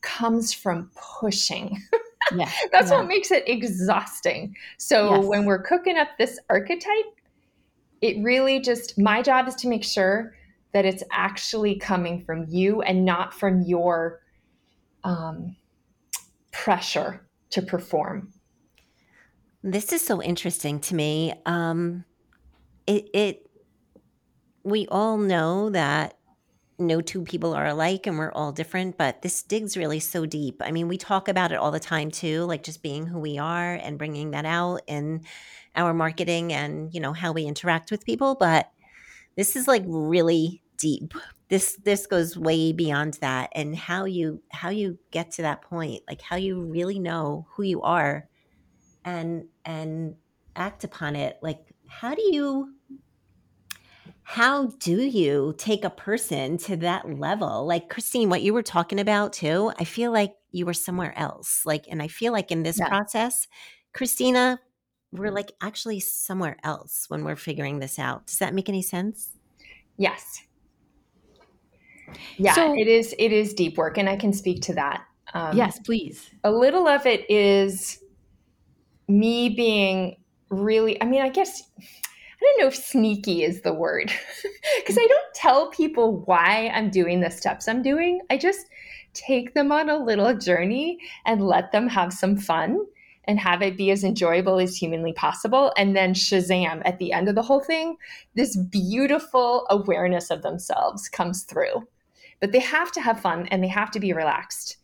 comes 0.00 0.52
from 0.52 0.90
pushing. 1.20 1.76
Yeah. 2.32 2.50
That's 2.70 2.90
yeah. 2.90 2.98
what 2.98 3.08
makes 3.08 3.32
it 3.32 3.48
exhausting. 3.48 4.54
So 4.76 5.16
yes. 5.16 5.24
when 5.24 5.46
we're 5.46 5.62
cooking 5.62 5.96
up 5.96 6.08
this 6.16 6.38
archetype, 6.48 7.16
it 8.02 8.22
really 8.22 8.60
just 8.60 8.98
my 8.98 9.20
job 9.20 9.48
is 9.48 9.54
to 9.56 9.68
make 9.68 9.82
sure 9.82 10.34
that 10.72 10.84
it's 10.84 11.02
actually 11.10 11.76
coming 11.76 12.22
from 12.24 12.46
you 12.48 12.82
and 12.82 13.04
not 13.04 13.34
from 13.34 13.62
your 13.62 14.19
um, 15.04 15.56
pressure 16.52 17.26
to 17.50 17.62
perform. 17.62 18.32
This 19.62 19.92
is 19.92 20.04
so 20.04 20.22
interesting 20.22 20.80
to 20.80 20.94
me. 20.94 21.34
Um, 21.44 22.04
it, 22.86 23.08
it, 23.12 23.50
we 24.64 24.86
all 24.88 25.18
know 25.18 25.70
that 25.70 26.16
no 26.78 27.00
two 27.00 27.22
people 27.22 27.52
are 27.52 27.66
alike 27.66 28.06
and 28.06 28.18
we're 28.18 28.32
all 28.32 28.52
different, 28.52 28.96
but 28.96 29.20
this 29.20 29.42
digs 29.42 29.76
really 29.76 30.00
so 30.00 30.24
deep. 30.24 30.62
I 30.64 30.72
mean, 30.72 30.88
we 30.88 30.96
talk 30.96 31.28
about 31.28 31.52
it 31.52 31.56
all 31.56 31.70
the 31.70 31.80
time 31.80 32.10
too, 32.10 32.44
like 32.44 32.62
just 32.62 32.82
being 32.82 33.06
who 33.06 33.18
we 33.18 33.36
are 33.38 33.74
and 33.74 33.98
bringing 33.98 34.30
that 34.30 34.46
out 34.46 34.80
in 34.86 35.22
our 35.76 35.92
marketing 35.92 36.52
and, 36.52 36.92
you 36.94 37.00
know, 37.00 37.12
how 37.12 37.32
we 37.32 37.44
interact 37.44 37.90
with 37.90 38.06
people, 38.06 38.34
but 38.34 38.70
this 39.36 39.56
is 39.56 39.68
like 39.68 39.84
really 39.86 40.62
deep. 40.78 41.14
This 41.50 41.76
this 41.84 42.06
goes 42.06 42.38
way 42.38 42.72
beyond 42.72 43.18
that 43.20 43.50
and 43.54 43.76
how 43.76 44.06
you 44.06 44.40
how 44.50 44.70
you 44.70 44.98
get 45.10 45.32
to 45.32 45.42
that 45.42 45.62
point, 45.62 46.02
like 46.08 46.22
how 46.22 46.36
you 46.36 46.62
really 46.62 46.98
know 46.98 47.46
who 47.50 47.64
you 47.64 47.82
are 47.82 48.28
and 49.04 49.44
and 49.64 50.14
act 50.56 50.84
upon 50.84 51.16
it. 51.16 51.38
Like 51.42 51.74
how 51.86 52.14
do 52.14 52.22
you 52.22 52.72
how 54.22 54.66
do 54.66 54.92
you 54.92 55.56
take 55.58 55.84
a 55.84 55.90
person 55.90 56.56
to 56.58 56.76
that 56.76 57.18
level? 57.18 57.66
Like 57.66 57.90
Christine, 57.90 58.30
what 58.30 58.42
you 58.42 58.54
were 58.54 58.62
talking 58.62 59.00
about 59.00 59.32
too, 59.32 59.72
I 59.76 59.82
feel 59.82 60.12
like 60.12 60.36
you 60.52 60.66
were 60.66 60.72
somewhere 60.72 61.12
else. 61.18 61.62
Like, 61.66 61.86
and 61.90 62.00
I 62.00 62.06
feel 62.06 62.32
like 62.32 62.52
in 62.52 62.62
this 62.62 62.78
yeah. 62.78 62.88
process, 62.88 63.48
Christina, 63.92 64.60
we're 65.10 65.26
mm-hmm. 65.26 65.34
like 65.34 65.52
actually 65.60 65.98
somewhere 65.98 66.58
else 66.62 67.06
when 67.08 67.24
we're 67.24 67.34
figuring 67.34 67.80
this 67.80 67.98
out. 67.98 68.28
Does 68.28 68.38
that 68.38 68.54
make 68.54 68.68
any 68.68 68.82
sense? 68.82 69.30
Yes. 69.96 70.42
Yeah, 72.36 72.54
so, 72.54 72.74
it 72.74 72.86
is. 72.86 73.14
It 73.18 73.32
is 73.32 73.54
deep 73.54 73.76
work, 73.76 73.98
and 73.98 74.08
I 74.08 74.16
can 74.16 74.32
speak 74.32 74.62
to 74.62 74.74
that. 74.74 75.04
Um, 75.34 75.56
yes, 75.56 75.78
please. 75.78 76.30
A 76.44 76.50
little 76.50 76.88
of 76.88 77.06
it 77.06 77.28
is 77.30 77.98
me 79.08 79.48
being 79.50 80.16
really. 80.48 81.00
I 81.02 81.06
mean, 81.06 81.22
I 81.22 81.28
guess 81.28 81.62
I 81.78 81.84
don't 82.40 82.60
know 82.60 82.68
if 82.68 82.76
sneaky 82.76 83.44
is 83.44 83.60
the 83.60 83.74
word 83.74 84.12
because 84.78 84.96
I 84.96 85.06
don't 85.06 85.34
tell 85.34 85.70
people 85.70 86.22
why 86.24 86.70
I'm 86.74 86.90
doing 86.90 87.20
the 87.20 87.30
steps 87.30 87.68
I'm 87.68 87.82
doing. 87.82 88.20
I 88.30 88.38
just 88.38 88.66
take 89.12 89.54
them 89.54 89.72
on 89.72 89.90
a 89.90 90.02
little 90.02 90.36
journey 90.36 90.98
and 91.26 91.46
let 91.46 91.72
them 91.72 91.88
have 91.88 92.12
some 92.12 92.36
fun 92.36 92.84
and 93.24 93.38
have 93.38 93.62
it 93.62 93.76
be 93.76 93.90
as 93.90 94.04
enjoyable 94.04 94.58
as 94.58 94.76
humanly 94.76 95.12
possible. 95.12 95.72
And 95.76 95.94
then 95.94 96.14
Shazam, 96.14 96.82
at 96.84 96.98
the 96.98 97.12
end 97.12 97.28
of 97.28 97.34
the 97.34 97.42
whole 97.42 97.60
thing, 97.60 97.96
this 98.34 98.56
beautiful 98.56 99.66
awareness 99.70 100.30
of 100.30 100.42
themselves 100.42 101.08
comes 101.08 101.42
through. 101.42 101.86
But 102.40 102.52
they 102.52 102.60
have 102.60 102.90
to 102.92 103.00
have 103.00 103.20
fun 103.20 103.46
and 103.46 103.62
they 103.62 103.68
have 103.68 103.90
to 103.92 104.00
be 104.00 104.12
relaxed. 104.12 104.78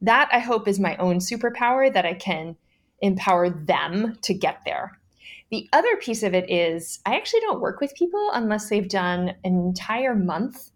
That 0.00 0.28
I 0.32 0.38
hope 0.40 0.66
is 0.66 0.80
my 0.80 0.96
own 0.96 1.18
superpower 1.18 1.92
that 1.92 2.06
I 2.06 2.14
can 2.14 2.56
empower 3.00 3.50
them 3.50 4.18
to 4.22 4.34
get 4.34 4.60
there. 4.64 4.98
The 5.50 5.68
other 5.72 5.96
piece 5.96 6.22
of 6.22 6.34
it 6.34 6.50
is 6.50 7.00
I 7.04 7.16
actually 7.16 7.40
don't 7.40 7.60
work 7.60 7.80
with 7.80 7.94
people 7.94 8.30
unless 8.32 8.68
they've 8.68 8.88
done 8.88 9.34
an 9.44 9.54
entire 9.54 10.14
month 10.14 10.70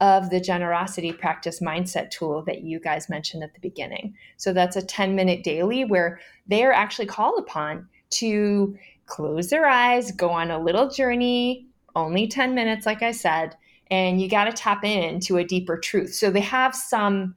of 0.00 0.30
the 0.30 0.40
generosity 0.40 1.12
practice 1.12 1.60
mindset 1.60 2.10
tool 2.10 2.44
that 2.44 2.62
you 2.62 2.78
guys 2.78 3.08
mentioned 3.08 3.42
at 3.42 3.54
the 3.54 3.60
beginning. 3.60 4.14
So 4.36 4.52
that's 4.52 4.76
a 4.76 4.82
10 4.82 5.14
minute 5.14 5.42
daily 5.42 5.84
where 5.84 6.20
they 6.46 6.64
are 6.64 6.72
actually 6.72 7.06
called 7.06 7.38
upon 7.38 7.88
to 8.10 8.76
close 9.06 9.48
their 9.48 9.66
eyes, 9.66 10.12
go 10.12 10.30
on 10.30 10.50
a 10.50 10.62
little 10.62 10.88
journey, 10.88 11.66
only 11.96 12.28
10 12.28 12.54
minutes, 12.54 12.86
like 12.86 13.02
I 13.02 13.12
said, 13.12 13.56
and 13.90 14.20
you 14.20 14.28
got 14.28 14.44
to 14.44 14.52
tap 14.52 14.84
into 14.84 15.38
a 15.38 15.44
deeper 15.44 15.78
truth. 15.78 16.14
So 16.14 16.30
they 16.30 16.40
have 16.40 16.74
some, 16.74 17.34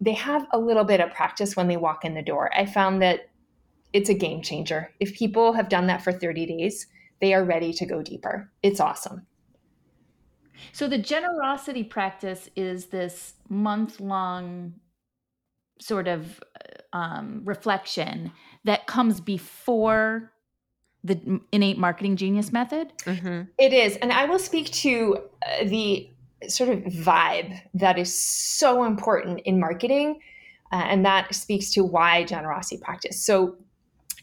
they 0.00 0.14
have 0.14 0.46
a 0.52 0.58
little 0.58 0.84
bit 0.84 1.00
of 1.00 1.12
practice 1.12 1.56
when 1.56 1.68
they 1.68 1.76
walk 1.76 2.04
in 2.04 2.14
the 2.14 2.22
door. 2.22 2.50
I 2.56 2.66
found 2.66 3.02
that 3.02 3.30
it's 3.92 4.08
a 4.08 4.14
game 4.14 4.42
changer. 4.42 4.92
If 5.00 5.14
people 5.14 5.52
have 5.52 5.68
done 5.68 5.86
that 5.88 6.02
for 6.02 6.12
30 6.12 6.46
days, 6.46 6.86
they 7.20 7.34
are 7.34 7.44
ready 7.44 7.72
to 7.74 7.86
go 7.86 8.02
deeper. 8.02 8.50
It's 8.62 8.80
awesome. 8.80 9.26
So 10.72 10.88
the 10.88 10.98
generosity 10.98 11.84
practice 11.84 12.48
is 12.54 12.86
this 12.86 13.34
month 13.48 14.00
long 14.00 14.74
sort 15.80 16.08
of 16.08 16.42
um, 16.92 17.42
reflection 17.44 18.32
that 18.64 18.86
comes 18.86 19.20
before 19.20 20.32
the 21.02 21.40
innate 21.52 21.78
marketing 21.78 22.16
genius 22.16 22.52
method. 22.52 22.92
Mm-hmm. 23.04 23.42
It 23.58 23.72
is, 23.72 23.96
and 23.96 24.12
I 24.12 24.24
will 24.26 24.38
speak 24.38 24.70
to 24.72 25.18
uh, 25.46 25.64
the 25.64 26.08
sort 26.48 26.70
of 26.70 26.80
vibe 26.80 27.60
that 27.74 27.98
is 27.98 28.14
so 28.14 28.84
important 28.84 29.40
in 29.40 29.58
marketing, 29.58 30.20
uh, 30.72 30.84
and 30.86 31.04
that 31.04 31.34
speaks 31.34 31.70
to 31.72 31.84
why 31.84 32.24
generosity 32.24 32.80
practice. 32.82 33.24
So 33.24 33.56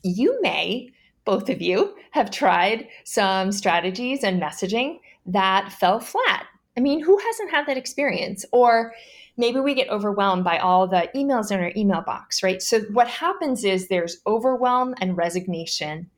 you 0.03 0.39
may, 0.41 0.91
both 1.25 1.49
of 1.49 1.61
you, 1.61 1.95
have 2.11 2.31
tried 2.31 2.87
some 3.03 3.51
strategies 3.51 4.23
and 4.23 4.41
messaging 4.41 4.99
that 5.25 5.71
fell 5.71 5.99
flat. 5.99 6.45
I 6.77 6.79
mean, 6.79 7.03
who 7.03 7.17
hasn't 7.17 7.51
had 7.51 7.65
that 7.67 7.77
experience? 7.77 8.45
Or 8.51 8.93
maybe 9.35 9.59
we 9.59 9.73
get 9.73 9.89
overwhelmed 9.89 10.43
by 10.43 10.59
all 10.59 10.87
the 10.87 11.09
emails 11.15 11.51
in 11.51 11.59
our 11.59 11.71
email 11.75 12.01
box, 12.01 12.43
right? 12.43 12.61
So, 12.61 12.81
what 12.91 13.07
happens 13.07 13.63
is 13.63 13.87
there's 13.87 14.21
overwhelm 14.27 14.93
and 15.01 15.17
resignation 15.17 16.09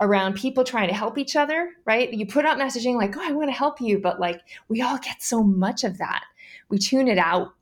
around 0.00 0.34
people 0.34 0.64
trying 0.64 0.88
to 0.88 0.94
help 0.94 1.18
each 1.18 1.36
other, 1.36 1.70
right? 1.84 2.12
You 2.12 2.26
put 2.26 2.44
out 2.44 2.58
messaging 2.58 2.94
like, 2.94 3.16
oh, 3.16 3.22
I 3.22 3.32
want 3.32 3.48
to 3.48 3.56
help 3.56 3.80
you, 3.80 3.98
but 3.98 4.20
like 4.20 4.40
we 4.68 4.80
all 4.82 4.98
get 4.98 5.22
so 5.22 5.42
much 5.42 5.84
of 5.84 5.98
that. 5.98 6.24
We 6.68 6.78
tune 6.78 7.08
it 7.08 7.18
out. 7.18 7.54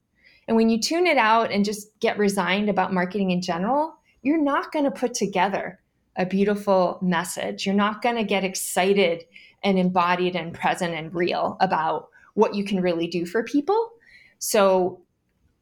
And 0.49 0.57
when 0.57 0.69
you 0.69 0.81
tune 0.81 1.07
it 1.07 1.17
out 1.17 1.51
and 1.51 1.65
just 1.65 1.99
get 2.01 2.19
resigned 2.19 2.69
about 2.69 2.93
marketing 2.93 3.31
in 3.31 3.41
general, 3.43 3.97
you're 4.23 4.43
not 4.43 4.73
going 4.73 4.85
to 4.85 4.91
put 4.91 5.15
together 5.15 5.81
a 6.17 6.27
beautiful 6.27 6.99
message. 7.03 7.67
You're 7.67 7.75
not 7.75 8.03
going 8.03 8.17
to 8.17 8.25
get 8.25 8.45
excited 8.45 9.25
and 9.63 9.79
embodied 9.79 10.37
and 10.37 10.55
present 10.55 10.95
and 10.95 11.15
real 11.15 11.57
about 11.61 12.09
what 12.35 12.55
you 12.55 12.65
can 12.65 12.81
really 12.81 13.07
do 13.07 13.27
for 13.27 13.43
people. 13.43 13.93
So 14.39 15.01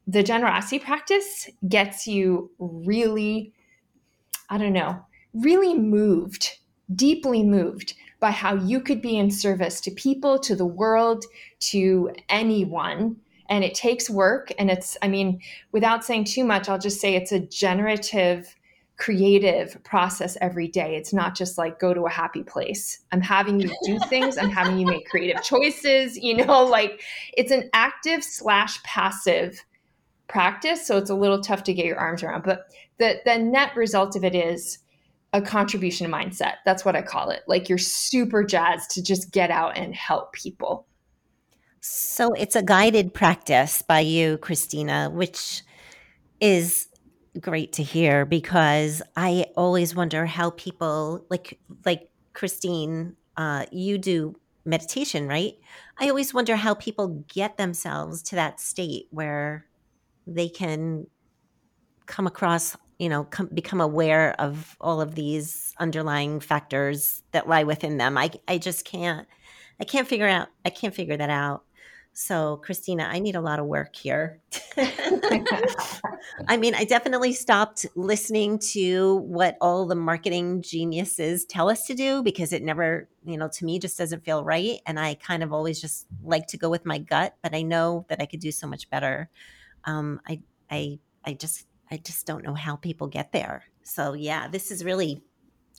the 0.06 0.22
generosity 0.22 0.78
practice 0.78 1.48
gets 1.68 2.06
you 2.06 2.50
really, 2.58 3.52
I 4.50 4.58
don't 4.58 4.72
know, 4.72 5.04
really 5.32 5.78
moved, 5.78 6.58
deeply 6.94 7.42
moved 7.42 7.94
by 8.20 8.30
how 8.30 8.54
you 8.54 8.80
could 8.80 9.02
be 9.02 9.18
in 9.18 9.30
service 9.30 9.80
to 9.82 9.90
people, 9.90 10.38
to 10.38 10.56
the 10.56 10.66
world, 10.66 11.24
to 11.60 12.10
anyone. 12.28 13.16
And 13.48 13.62
it 13.62 13.74
takes 13.74 14.08
work 14.08 14.50
and 14.58 14.70
it's 14.70 14.96
i 15.02 15.08
mean 15.08 15.38
without 15.70 16.02
saying 16.02 16.24
too 16.24 16.44
much 16.44 16.70
i'll 16.70 16.78
just 16.78 16.98
say 16.98 17.14
it's 17.14 17.30
a 17.30 17.40
generative 17.40 18.56
creative 18.96 19.82
process 19.82 20.36
every 20.40 20.68
day. 20.68 20.94
It's 20.96 21.12
not 21.12 21.34
just 21.34 21.58
like 21.58 21.80
go 21.80 21.92
to 21.94 22.02
a 22.02 22.10
happy 22.10 22.44
place. 22.44 23.00
I'm 23.10 23.20
having 23.20 23.58
you 23.58 23.74
do 23.84 23.98
things. 24.08 24.38
I'm 24.38 24.50
having 24.50 24.78
you 24.78 24.86
make 24.86 25.08
creative 25.08 25.42
choices 25.42 26.16
you 26.16 26.36
know 26.36 26.64
like 26.78 27.02
it's 27.36 27.50
an 27.50 27.68
active 27.72 28.22
slash 28.22 28.82
passive 28.82 29.64
practice 30.26 30.86
so 30.86 30.96
it's 30.96 31.10
a 31.10 31.14
little 31.14 31.40
tough 31.40 31.64
to 31.64 31.74
get 31.74 31.86
your 31.86 31.98
arms 31.98 32.22
around. 32.22 32.44
But 32.44 32.66
the 32.98 33.20
the 33.24 33.38
net 33.38 33.74
result 33.76 34.16
of 34.16 34.24
it 34.24 34.34
is 34.34 34.78
a 35.34 35.42
contribution 35.42 36.10
mindset. 36.10 36.54
That's 36.64 36.84
what 36.84 36.94
i 36.94 37.02
call 37.02 37.30
it. 37.30 37.42
Like 37.46 37.68
you're 37.68 37.76
super 37.76 38.44
jazzed 38.44 38.90
to 38.92 39.02
just 39.02 39.32
get 39.32 39.50
out 39.50 39.76
and 39.76 39.94
help 39.94 40.32
people. 40.32 40.86
So 41.80 42.32
it's 42.32 42.56
a 42.56 42.62
guided 42.62 43.12
practice 43.12 43.82
by 43.82 44.00
you, 44.00 44.38
Christina, 44.38 45.10
which 45.12 45.62
is 46.40 46.86
great 47.40 47.72
to 47.74 47.82
hear 47.82 48.24
because 48.24 49.02
I 49.16 49.46
always 49.56 49.94
wonder 49.94 50.24
how 50.24 50.50
people 50.50 51.26
like 51.28 51.58
like 51.84 52.08
Christine, 52.32 53.16
uh, 53.36 53.66
you 53.72 53.98
do 53.98 54.36
meditation, 54.64 55.26
right? 55.26 55.54
I 55.98 56.08
always 56.08 56.32
wonder 56.32 56.54
how 56.54 56.74
people 56.74 57.24
get 57.28 57.56
themselves 57.56 58.22
to 58.24 58.36
that 58.36 58.60
state 58.60 59.08
where 59.10 59.66
they 60.28 60.48
can 60.48 61.08
come 62.06 62.26
across, 62.26 62.76
you 62.98 63.08
know, 63.08 63.24
come, 63.24 63.48
become 63.52 63.80
aware 63.80 64.34
of 64.38 64.76
all 64.80 65.00
of 65.00 65.14
these 65.14 65.74
underlying 65.78 66.40
factors 66.40 67.22
that 67.32 67.48
lie 67.48 67.64
within 67.64 67.96
them. 67.96 68.16
I, 68.16 68.30
I 68.46 68.58
just 68.58 68.84
can't, 68.84 69.26
I 69.80 69.84
can't 69.84 70.08
figure 70.08 70.28
out, 70.28 70.48
I 70.64 70.70
can't 70.70 70.94
figure 70.94 71.16
that 71.16 71.30
out. 71.30 71.64
So, 72.16 72.58
Christina, 72.58 73.08
I 73.10 73.18
need 73.18 73.34
a 73.34 73.40
lot 73.40 73.58
of 73.58 73.66
work 73.66 73.96
here. 73.96 74.40
I 74.76 76.56
mean, 76.56 76.76
I 76.76 76.84
definitely 76.84 77.32
stopped 77.32 77.86
listening 77.96 78.60
to 78.70 79.16
what 79.16 79.56
all 79.60 79.84
the 79.84 79.96
marketing 79.96 80.62
geniuses 80.62 81.44
tell 81.44 81.68
us 81.68 81.86
to 81.86 81.94
do 81.94 82.22
because 82.22 82.52
it 82.52 82.62
never, 82.62 83.08
you 83.24 83.36
know, 83.36 83.48
to 83.48 83.64
me 83.64 83.80
just 83.80 83.98
doesn't 83.98 84.24
feel 84.24 84.44
right. 84.44 84.78
And 84.86 85.00
I 85.00 85.14
kind 85.14 85.42
of 85.42 85.52
always 85.52 85.80
just 85.80 86.06
like 86.22 86.46
to 86.48 86.56
go 86.56 86.70
with 86.70 86.86
my 86.86 86.98
gut, 86.98 87.34
but 87.42 87.52
I 87.52 87.62
know 87.62 88.06
that 88.08 88.22
I 88.22 88.26
could 88.26 88.40
do 88.40 88.52
so 88.52 88.68
much 88.68 88.88
better. 88.90 89.28
Um, 89.82 90.20
I, 90.28 90.40
I, 90.70 91.00
I 91.24 91.32
just, 91.32 91.66
I 91.90 91.98
just 91.98 92.26
don't 92.26 92.44
know 92.44 92.54
how 92.54 92.76
people 92.76 93.06
get 93.06 93.32
there. 93.32 93.64
So, 93.82 94.14
yeah, 94.14 94.48
this 94.48 94.70
is 94.70 94.84
really 94.84 95.22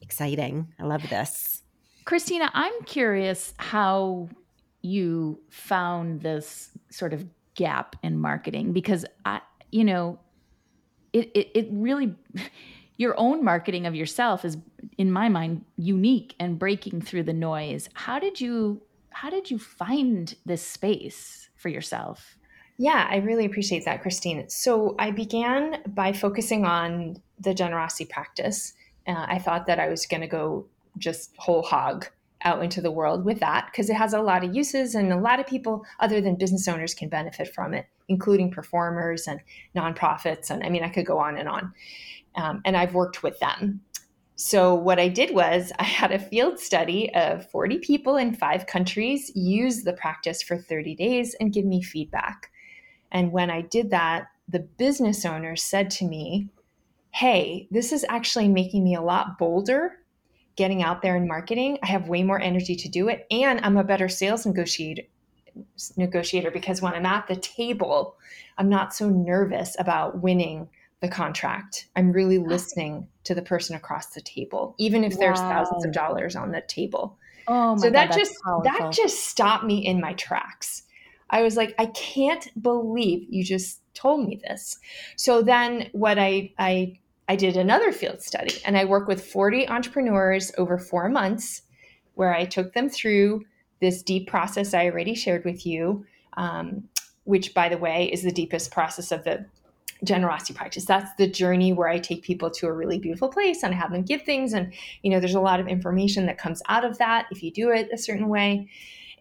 exciting. 0.02 0.74
I 0.80 0.84
love 0.84 1.08
this. 1.10 1.64
Christina, 2.06 2.52
I'm 2.54 2.84
curious 2.84 3.54
how 3.58 4.30
you 4.82 5.40
found 5.50 6.22
this 6.22 6.70
sort 6.92 7.14
of 7.14 7.26
gap 7.56 7.96
in 8.04 8.20
marketing 8.20 8.74
because 8.74 9.06
I, 9.26 9.42
you 9.72 9.84
know, 9.84 10.20
it, 11.14 11.32
it, 11.34 11.52
it 11.56 11.68
really, 11.72 12.16
your 12.98 13.16
own 13.18 13.44
marketing 13.44 13.88
of 13.88 13.96
yourself 13.96 14.46
is, 14.46 14.58
in 14.98 15.12
my 15.12 15.30
mind, 15.30 15.66
unique 15.78 16.36
and 16.40 16.60
breaking 16.60 17.02
through 17.02 17.24
the 17.24 17.34
noise. 17.34 17.90
How 17.94 18.20
did 18.20 18.40
you, 18.40 18.82
how 19.10 19.30
did 19.30 19.50
you 19.50 19.58
find 19.58 20.36
this 20.46 20.62
space 20.62 21.50
for 21.56 21.70
yourself? 21.70 22.38
Yeah, 22.78 23.08
I 23.10 23.18
really 23.18 23.46
appreciate 23.46 23.86
that, 23.86 24.02
Christine. 24.02 24.50
So 24.50 24.96
I 25.00 25.12
began 25.12 25.82
by 25.88 26.12
focusing 26.12 26.66
on 26.66 27.22
the 27.40 27.54
generosity 27.54 28.06
practice. 28.06 28.74
Uh, 29.08 29.26
I 29.28 29.40
thought 29.40 29.66
that 29.68 29.80
I 29.80 29.88
was 29.88 30.06
going 30.06 30.22
to 30.22 30.28
go 30.28 30.66
just 30.98 31.32
whole 31.38 31.62
hog 31.62 32.08
out 32.44 32.64
into 32.64 32.82
the 32.82 32.92
world 32.92 33.26
with 33.26 33.40
that 33.40 33.68
because 33.72 33.90
it 33.90 33.96
has 33.96 34.14
a 34.14 34.22
lot 34.22 34.44
of 34.44 34.56
uses 34.56 34.96
and 34.96 35.12
a 35.12 35.18
lot 35.18 35.40
of 35.40 35.48
people 35.48 35.84
other 36.00 36.22
than 36.22 36.36
business 36.36 36.68
owners 36.68 36.94
can 36.94 37.10
benefit 37.10 37.54
from 37.54 37.74
it 37.74 37.88
including 38.08 38.52
performers 38.52 39.28
and 39.28 39.40
nonprofits 39.76 40.50
and 40.50 40.64
i 40.64 40.70
mean 40.70 40.84
i 40.84 40.90
could 40.90 41.06
go 41.06 41.18
on 41.18 41.38
and 41.38 41.50
on 41.50 41.74
um, 42.36 42.62
and 42.64 42.78
i've 42.78 42.94
worked 42.94 43.24
with 43.24 43.40
them 43.40 43.82
so 44.36 44.76
what 44.76 45.00
i 45.00 45.08
did 45.08 45.34
was 45.34 45.72
i 45.80 45.84
had 45.84 46.12
a 46.12 46.20
field 46.20 46.60
study 46.60 47.12
of 47.16 47.50
40 47.50 47.80
people 47.80 48.16
in 48.16 48.36
five 48.36 48.68
countries 48.68 49.32
use 49.34 49.84
the 49.84 49.94
practice 49.94 50.44
for 50.44 50.58
30 50.58 50.96
days 50.96 51.36
and 51.40 51.54
give 51.54 51.66
me 51.66 51.82
feedback 51.82 52.52
and 53.16 53.32
when 53.32 53.50
i 53.50 53.62
did 53.62 53.90
that 53.90 54.28
the 54.48 54.60
business 54.60 55.26
owner 55.26 55.56
said 55.56 55.90
to 55.90 56.06
me 56.06 56.48
hey 57.12 57.68
this 57.72 57.92
is 57.92 58.06
actually 58.10 58.48
making 58.48 58.84
me 58.84 58.94
a 58.94 59.02
lot 59.02 59.40
bolder 59.40 59.98
getting 60.56 60.84
out 60.84 61.02
there 61.02 61.16
and 61.16 61.28
marketing, 61.28 61.78
I 61.84 61.88
have 61.88 62.08
way 62.08 62.24
more 62.24 62.40
energy 62.40 62.76
to 62.76 62.90
do 62.90 63.10
it. 63.10 63.26
And 63.30 63.60
I'm 63.64 63.78
a 63.78 63.84
better 63.84 64.10
sales 64.10 64.46
negotiator 64.46 65.04
negotiator 65.96 66.52
because 66.52 66.82
when 66.82 66.94
I'm 66.94 67.06
at 67.06 67.28
the 67.28 67.38
table, 67.38 68.18
I'm 68.58 68.68
not 68.68 68.94
so 68.94 69.08
nervous 69.08 69.74
about 69.80 70.22
winning 70.22 70.68
the 71.00 71.08
contract. 71.08 71.88
I'm 71.96 72.12
really 72.12 72.40
listening 72.40 73.08
to 73.24 73.34
the 73.34 73.42
person 73.42 73.74
across 73.74 74.08
the 74.08 74.20
table, 74.20 74.76
even 74.78 75.06
if 75.06 75.14
wow. 75.14 75.20
there's 75.20 75.40
thousands 75.40 75.86
of 75.86 75.94
dollars 75.94 76.36
on 76.36 76.52
the 76.52 76.62
table. 76.62 77.18
Oh 77.48 77.76
my 77.76 77.82
so 77.82 77.90
that 77.90 78.10
God, 78.10 78.18
just 78.18 78.34
that 78.64 78.92
just 78.92 79.28
stopped 79.28 79.64
me 79.64 79.86
in 79.86 80.02
my 80.02 80.14
tracks. 80.14 80.84
I 81.30 81.42
was 81.42 81.58
like, 81.58 81.74
I 81.78 81.88
can't 81.88 82.48
believe 82.62 83.26
you 83.30 83.44
just 83.44 83.82
told 83.94 84.28
me 84.28 84.40
this. 84.48 84.78
So 85.16 85.42
then 85.42 85.90
what 85.92 86.20
I 86.20 86.54
I 86.58 87.00
I 87.28 87.36
did 87.36 87.58
another 87.58 87.92
field 87.92 88.22
study 88.22 88.56
and 88.66 88.78
I 88.78 88.86
worked 88.86 89.08
with 89.08 89.26
40 89.26 89.68
entrepreneurs 89.68 90.52
over 90.58 90.78
four 90.78 91.10
months 91.10 91.64
where 92.14 92.34
I 92.34 92.46
took 92.46 92.74
them 92.74 92.90
through 92.90 93.46
this 93.82 94.04
deep 94.04 94.28
process 94.28 94.74
I 94.74 94.86
already 94.86 95.16
shared 95.16 95.44
with 95.44 95.66
you, 95.66 96.06
um, 96.38 96.88
which, 97.24 97.54
by 97.54 97.70
the 97.70 97.78
way, 97.78 98.10
is 98.12 98.24
the 98.24 98.32
deepest 98.32 98.72
process 98.72 99.12
of 99.12 99.24
the 99.24 99.46
generosity 100.04 100.54
practice. 100.54 100.86
That's 100.86 101.14
the 101.18 101.28
journey 101.28 101.74
where 101.74 101.88
I 101.88 102.00
take 102.00 102.24
people 102.24 102.50
to 102.52 102.68
a 102.68 102.74
really 102.74 103.00
beautiful 103.00 103.30
place 103.30 103.64
and 103.64 103.74
I 103.74 103.78
have 103.78 103.92
them 103.92 104.04
give 104.04 104.22
things. 104.22 104.54
And, 104.54 104.74
you 105.02 105.10
know, 105.10 105.20
there's 105.20 105.36
a 105.36 105.42
lot 105.42 105.60
of 105.60 105.68
information 105.68 106.26
that 106.28 106.38
comes 106.38 106.62
out 106.68 106.86
of 106.86 106.98
that 107.00 107.28
if 107.32 107.42
you 107.42 107.52
do 107.52 107.72
it 107.72 107.90
a 107.92 107.98
certain 107.98 108.28
way. 108.28 108.70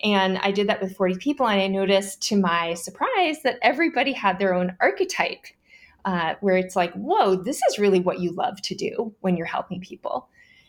And 0.03 0.39
I 0.39 0.51
did 0.51 0.69
that 0.69 0.83
with 0.83 0.97
40 0.97 1.17
people. 1.17 1.47
And 1.47 1.61
I 1.61 1.67
noticed 1.67 2.23
to 2.29 2.37
my 2.37 2.75
surprise 2.75 3.43
that 3.43 3.59
everybody 3.63 4.13
had 4.13 4.39
their 4.39 4.55
own 4.55 4.77
archetype 4.81 5.47
uh, 6.05 6.35
where 6.41 6.57
it's 6.57 6.77
like, 6.77 6.93
whoa, 6.95 7.37
this 7.37 7.61
is 7.71 7.79
really 7.79 8.01
what 8.01 8.21
you 8.21 8.33
love 8.33 8.61
to 8.63 8.75
do 8.75 9.15
when 9.21 9.37
you're 9.37 9.47
helping 9.47 9.81
people. 9.81 10.29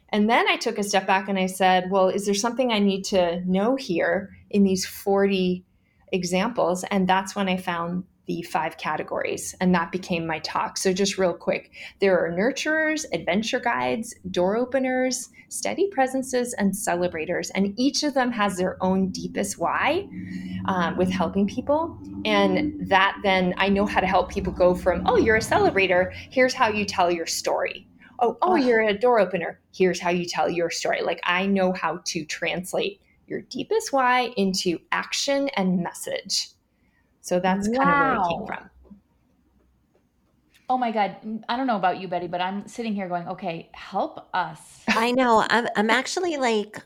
And 0.10 0.30
then 0.30 0.48
I 0.48 0.56
took 0.56 0.78
a 0.78 0.84
step 0.84 1.08
back 1.08 1.28
and 1.28 1.38
I 1.38 1.48
said, 1.48 1.90
well, 1.90 2.08
is 2.08 2.26
there 2.26 2.36
something 2.36 2.72
I 2.72 2.80
need 2.80 3.04
to 3.06 3.42
know 3.46 3.76
here 3.76 4.38
in 4.50 4.64
these 4.64 4.86
40 4.86 5.66
examples? 6.12 6.84
And 6.86 7.08
that's 7.08 7.36
when 7.36 7.50
I 7.50 7.58
found 7.58 8.06
the 8.26 8.42
five 8.44 8.78
categories, 8.78 9.56
and 9.62 9.74
that 9.76 9.92
became 9.92 10.26
my 10.26 10.40
talk. 10.40 10.78
So, 10.78 10.94
just 10.94 11.18
real 11.18 11.34
quick 11.34 11.72
there 12.00 12.20
are 12.20 12.32
nurturers, 12.32 13.06
adventure 13.14 13.60
guides, 13.60 14.16
door 14.32 14.58
openers, 14.58 15.30
steady 15.50 15.88
presences, 15.90 16.54
and 16.54 16.76
celebrators. 16.76 17.50
And 17.52 17.74
each 17.78 18.04
of 18.04 18.14
them 18.14 18.32
has 18.32 18.58
their 18.58 18.82
own 18.84 19.10
deepest 19.10 19.58
why 19.58 20.08
um, 20.66 20.98
with 20.98 21.10
helping 21.10 21.48
people. 21.48 21.98
And 22.26 22.90
that 22.90 23.18
then 23.24 23.54
I 23.58 23.70
know 23.70 23.86
how 23.86 24.00
to 24.00 24.08
help 24.08 24.30
people 24.30 24.54
go 24.54 24.76
from, 24.76 25.04
oh, 25.06 25.18
you're 25.18 25.38
a 25.38 25.40
celebrator, 25.40 26.14
here's 26.14 26.54
how 26.54 26.68
you 26.68 26.86
tell 26.86 27.12
your 27.12 27.26
story. 27.26 27.88
Oh, 28.20 28.38
oh, 28.42 28.56
you're 28.56 28.82
a 28.82 28.98
door 28.98 29.20
opener. 29.20 29.60
Here's 29.74 30.00
how 30.00 30.10
you 30.10 30.26
tell 30.26 30.50
your 30.50 30.70
story. 30.70 31.02
Like 31.02 31.20
I 31.24 31.46
know 31.46 31.74
how 31.74 32.00
to 32.06 32.24
translate 32.26 33.02
your 33.28 33.42
deepest 33.42 33.92
why 33.92 34.34
into 34.38 34.80
action 34.92 35.50
and 35.58 35.84
message. 35.84 36.50
So 37.26 37.40
that's 37.40 37.68
wow. 37.70 37.84
kind 37.84 37.90
of 37.90 37.98
where 37.98 38.14
it 38.14 38.30
came 38.30 38.46
from. 38.46 38.70
Oh 40.70 40.78
my 40.78 40.92
God. 40.92 41.16
I 41.50 41.58
don't 41.58 41.66
know 41.66 41.76
about 41.76 42.00
you, 42.00 42.08
Betti, 42.08 42.30
but 42.30 42.40
I'm 42.40 42.68
sitting 42.68 42.94
here 42.94 43.08
going, 43.08 43.28
okay, 43.28 43.72
help 43.74 44.30
us. 44.32 44.84
I 44.88 45.12
know. 45.12 45.44
I'm, 45.50 45.68
I'm 45.76 45.90
actually 45.90 46.38
like, 46.38 46.78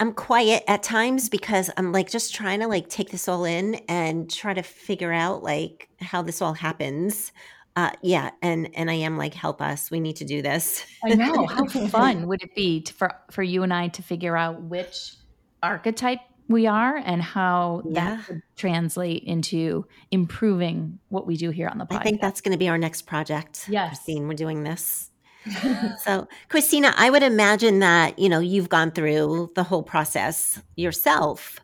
I'm 0.00 0.12
quiet 0.12 0.64
at 0.66 0.82
times 0.82 1.28
because 1.28 1.70
I'm 1.76 1.92
like 1.92 2.10
just 2.10 2.34
trying 2.34 2.60
to 2.60 2.66
like 2.66 2.88
take 2.88 3.10
this 3.10 3.28
all 3.28 3.44
in 3.44 3.76
and 3.88 4.28
try 4.28 4.54
to 4.54 4.62
figure 4.64 5.12
out 5.12 5.44
like 5.44 5.88
how 6.00 6.20
this 6.20 6.42
all 6.42 6.54
happens. 6.54 7.30
Uh, 7.76 7.90
yeah, 8.02 8.30
and 8.42 8.70
and 8.74 8.90
I 8.90 8.94
am 8.94 9.16
like, 9.16 9.34
help 9.34 9.60
us. 9.62 9.90
We 9.90 10.00
need 10.00 10.16
to 10.16 10.24
do 10.24 10.42
this. 10.42 10.84
I 11.04 11.14
know. 11.14 11.46
How 11.46 11.66
fun 11.88 12.26
would 12.26 12.42
it 12.42 12.54
be 12.56 12.82
to, 12.82 12.92
for 12.92 13.12
for 13.32 13.42
you 13.42 13.62
and 13.62 13.72
I 13.72 13.88
to 13.88 14.02
figure 14.02 14.36
out 14.36 14.62
which 14.62 15.14
archetype 15.62 16.20
we 16.48 16.66
are 16.66 16.96
and 16.96 17.22
how 17.22 17.82
yeah. 17.86 17.92
that 18.16 18.26
could 18.26 18.42
translate 18.56 19.24
into 19.24 19.86
improving 20.10 20.98
what 21.08 21.26
we 21.26 21.36
do 21.36 21.50
here 21.50 21.68
on 21.68 21.78
the 21.78 21.86
podcast. 21.86 22.00
I 22.00 22.02
think 22.02 22.20
that's 22.20 22.40
going 22.40 22.52
to 22.52 22.58
be 22.58 22.68
our 22.68 22.78
next 22.78 23.02
project. 23.02 23.66
Yes. 23.68 23.88
Christine, 23.88 24.28
we're 24.28 24.34
doing 24.34 24.62
this. 24.62 25.10
so, 26.04 26.26
Christina, 26.48 26.92
I 26.96 27.10
would 27.10 27.22
imagine 27.22 27.80
that, 27.80 28.18
you 28.18 28.28
know, 28.28 28.40
you've 28.40 28.68
gone 28.68 28.90
through 28.90 29.52
the 29.54 29.62
whole 29.62 29.82
process 29.82 30.60
yourself. 30.76 31.60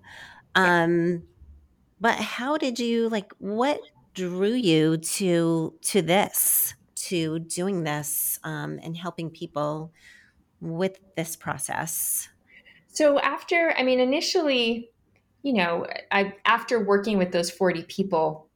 Um, 0.54 1.24
but 2.00 2.16
how 2.16 2.56
did 2.56 2.78
you 2.78 3.08
like 3.08 3.32
what 3.38 3.80
drew 4.14 4.52
you 4.52 4.96
to 4.96 5.74
to 5.82 6.02
this, 6.02 6.74
to 6.94 7.38
doing 7.38 7.84
this 7.84 8.38
um, 8.44 8.80
and 8.82 8.96
helping 8.96 9.30
people 9.30 9.92
with 10.60 10.98
this 11.16 11.36
process? 11.36 12.28
So 12.92 13.18
after, 13.20 13.72
I 13.76 13.82
mean, 13.82 14.00
initially, 14.00 14.90
you 15.42 15.54
know, 15.54 15.86
I 16.10 16.34
after 16.44 16.84
working 16.84 17.18
with 17.18 17.32
those 17.32 17.50
40 17.50 17.84
people, 17.84 18.48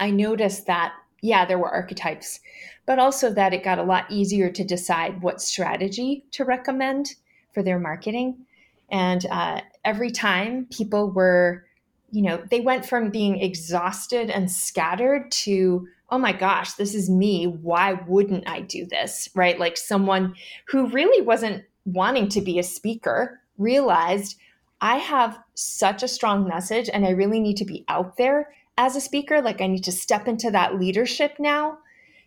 I 0.00 0.10
noticed 0.10 0.66
that 0.66 0.94
yeah, 1.24 1.46
there 1.46 1.58
were 1.58 1.70
archetypes, 1.70 2.38
but 2.84 2.98
also 2.98 3.32
that 3.32 3.54
it 3.54 3.64
got 3.64 3.78
a 3.78 3.82
lot 3.82 4.04
easier 4.10 4.50
to 4.50 4.62
decide 4.62 5.22
what 5.22 5.40
strategy 5.40 6.22
to 6.32 6.44
recommend 6.44 7.14
for 7.54 7.62
their 7.62 7.78
marketing. 7.78 8.44
And 8.90 9.24
uh, 9.30 9.62
every 9.86 10.10
time 10.10 10.66
people 10.70 11.10
were, 11.10 11.64
you 12.10 12.20
know, 12.20 12.44
they 12.50 12.60
went 12.60 12.84
from 12.84 13.08
being 13.08 13.40
exhausted 13.40 14.28
and 14.28 14.52
scattered 14.52 15.32
to, 15.32 15.88
oh 16.10 16.18
my 16.18 16.32
gosh, 16.32 16.74
this 16.74 16.94
is 16.94 17.08
me. 17.08 17.46
Why 17.46 17.94
wouldn't 18.06 18.46
I 18.46 18.60
do 18.60 18.84
this? 18.84 19.30
Right? 19.34 19.58
Like 19.58 19.78
someone 19.78 20.34
who 20.66 20.88
really 20.88 21.24
wasn't 21.24 21.64
wanting 21.86 22.28
to 22.28 22.42
be 22.42 22.58
a 22.58 22.62
speaker 22.62 23.40
realized 23.58 24.36
I 24.80 24.96
have 24.96 25.38
such 25.54 26.02
a 26.02 26.08
strong 26.08 26.46
message 26.48 26.90
and 26.92 27.06
I 27.06 27.10
really 27.10 27.40
need 27.40 27.56
to 27.58 27.64
be 27.64 27.84
out 27.88 28.16
there 28.16 28.52
as 28.76 28.96
a 28.96 29.00
speaker. 29.00 29.40
Like 29.40 29.60
I 29.60 29.66
need 29.66 29.84
to 29.84 29.92
step 29.92 30.28
into 30.28 30.50
that 30.50 30.78
leadership 30.78 31.36
now. 31.38 31.78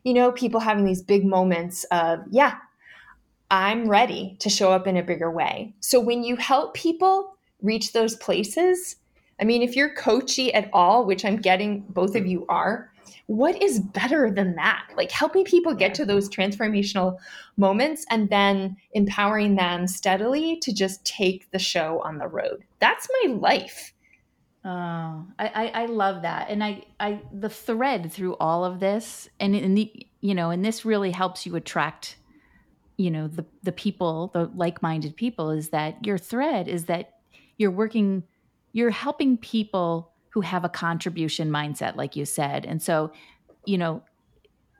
You 0.04 0.14
know, 0.14 0.32
people 0.32 0.60
having 0.60 0.86
these 0.86 1.02
big 1.02 1.26
moments 1.26 1.84
of, 1.86 2.20
yeah, 2.30 2.56
I'm 3.52 3.90
ready 3.90 4.38
to 4.40 4.50
show 4.50 4.72
up 4.72 4.88
in 4.88 4.98
a 4.98 5.04
bigger 5.04 5.30
way. 5.30 5.74
So 5.80 6.00
when 6.00 6.24
you 6.24 6.36
help 6.36 6.74
people 6.74 7.38
reach 7.62 7.94
those 7.94 8.16
places. 8.16 8.98
I 9.40 9.44
mean, 9.44 9.62
if 9.62 9.76
you're 9.76 9.94
coachy 9.94 10.54
at 10.54 10.70
all, 10.74 11.06
which 11.06 11.26
I'm 11.26 11.38
getting 11.38 11.82
both 11.90 12.16
of 12.16 12.26
you 12.26 12.46
are, 12.50 12.92
what 13.28 13.62
is 13.62 13.80
better 13.80 14.32
than 14.32 14.56
that? 14.56 14.88
Like 14.96 15.12
helping 15.12 15.44
people 15.44 15.74
get 15.74 15.94
to 15.96 16.06
those 16.06 16.30
transformational 16.30 17.18
moments 17.58 18.06
and 18.10 18.30
then 18.30 18.78
empowering 18.94 19.56
them 19.56 19.88
steadily 19.88 20.58
to 20.62 20.74
just 20.74 21.06
take 21.06 21.50
the 21.52 21.60
show 21.60 22.02
on 22.04 22.18
the 22.18 22.28
road. 22.28 22.64
That's 22.80 23.08
my 23.24 23.34
life. 23.34 23.94
Oh, 24.66 24.70
I, 25.40 25.48
I, 25.48 25.72
I 25.74 25.86
love 25.86 26.24
that. 26.24 26.50
And 26.50 26.64
I, 26.64 26.84
I, 27.00 27.22
the 27.32 27.50
thread 27.50 28.12
through 28.12 28.36
all 28.36 28.66
of 28.66 28.80
this 28.80 29.30
and 29.40 29.56
in 29.56 29.76
the, 29.76 30.08
you 30.20 30.36
know, 30.36 30.50
and 30.50 30.66
this 30.66 30.84
really 30.84 31.12
helps 31.12 31.46
you 31.46 31.56
attract, 31.56 32.18
you 32.98 33.10
know, 33.10 33.28
the, 33.28 33.46
the 33.64 33.72
people, 33.72 34.30
the 34.34 34.52
like-minded 34.56 35.16
people 35.16 35.52
is 35.52 35.70
that 35.70 36.06
your 36.06 36.18
thread 36.18 36.68
is 36.68 36.86
that 36.86 37.20
you're 37.58 37.72
working, 37.72 38.24
you're 38.74 38.90
helping 38.90 39.38
people 39.38 40.12
who 40.38 40.42
have 40.42 40.64
a 40.64 40.70
contribution 40.70 41.50
mindset, 41.50 41.96
like 41.96 42.16
you 42.16 42.24
said. 42.24 42.64
And 42.64 42.80
so, 42.80 43.12
you 43.66 43.76
know, 43.76 44.04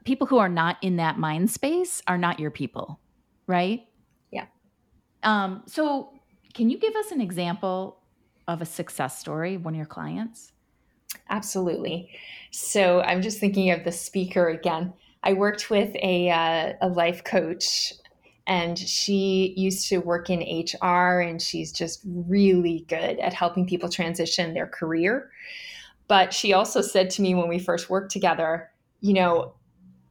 people 0.06 0.28
who 0.28 0.38
are 0.38 0.50
not 0.50 0.78
in 0.84 0.98
that 0.98 1.18
mind 1.18 1.50
space 1.50 2.00
are 2.06 2.18
not 2.20 2.40
your 2.40 2.52
people, 2.52 3.00
right? 3.48 3.82
Yeah. 4.30 4.46
Um, 5.24 5.64
so 5.66 6.14
can 6.54 6.70
you 6.70 6.78
give 6.78 6.96
us 6.96 7.12
an 7.12 7.22
example 7.22 8.04
of 8.48 8.62
a 8.62 8.68
success 8.68 9.18
story 9.18 9.56
of 9.56 9.66
one 9.66 9.74
of 9.74 9.78
your 9.78 9.88
clients? 9.88 10.52
Absolutely. 11.28 12.12
So 12.52 13.02
I'm 13.02 13.24
just 13.24 13.40
thinking 13.40 13.72
of 13.72 13.84
the 13.84 13.92
speaker 13.92 14.50
again. 14.50 14.94
I 15.24 15.34
worked 15.34 15.72
with 15.72 15.90
a, 15.96 16.30
uh, 16.30 16.74
a 16.84 16.88
life 16.88 17.24
coach 17.24 17.94
and 18.48 18.80
she 18.80 19.54
used 19.58 19.90
to 19.90 19.98
work 19.98 20.30
in 20.30 20.40
HR 20.40 21.20
and 21.20 21.42
she's 21.42 21.72
just 21.72 22.02
really 22.06 22.86
good 22.88 23.20
at 23.20 23.34
helping 23.34 23.68
people 23.68 23.90
transition 23.90 24.54
their 24.54 24.68
career. 24.68 25.30
But 26.08 26.34
she 26.34 26.54
also 26.54 26.82
said 26.82 27.10
to 27.12 27.22
me 27.22 27.36
when 27.36 27.50
we 27.50 27.60
first 27.60 27.90
worked 27.90 28.12
together, 28.12 28.72
you 29.02 29.14
know, 29.14 29.54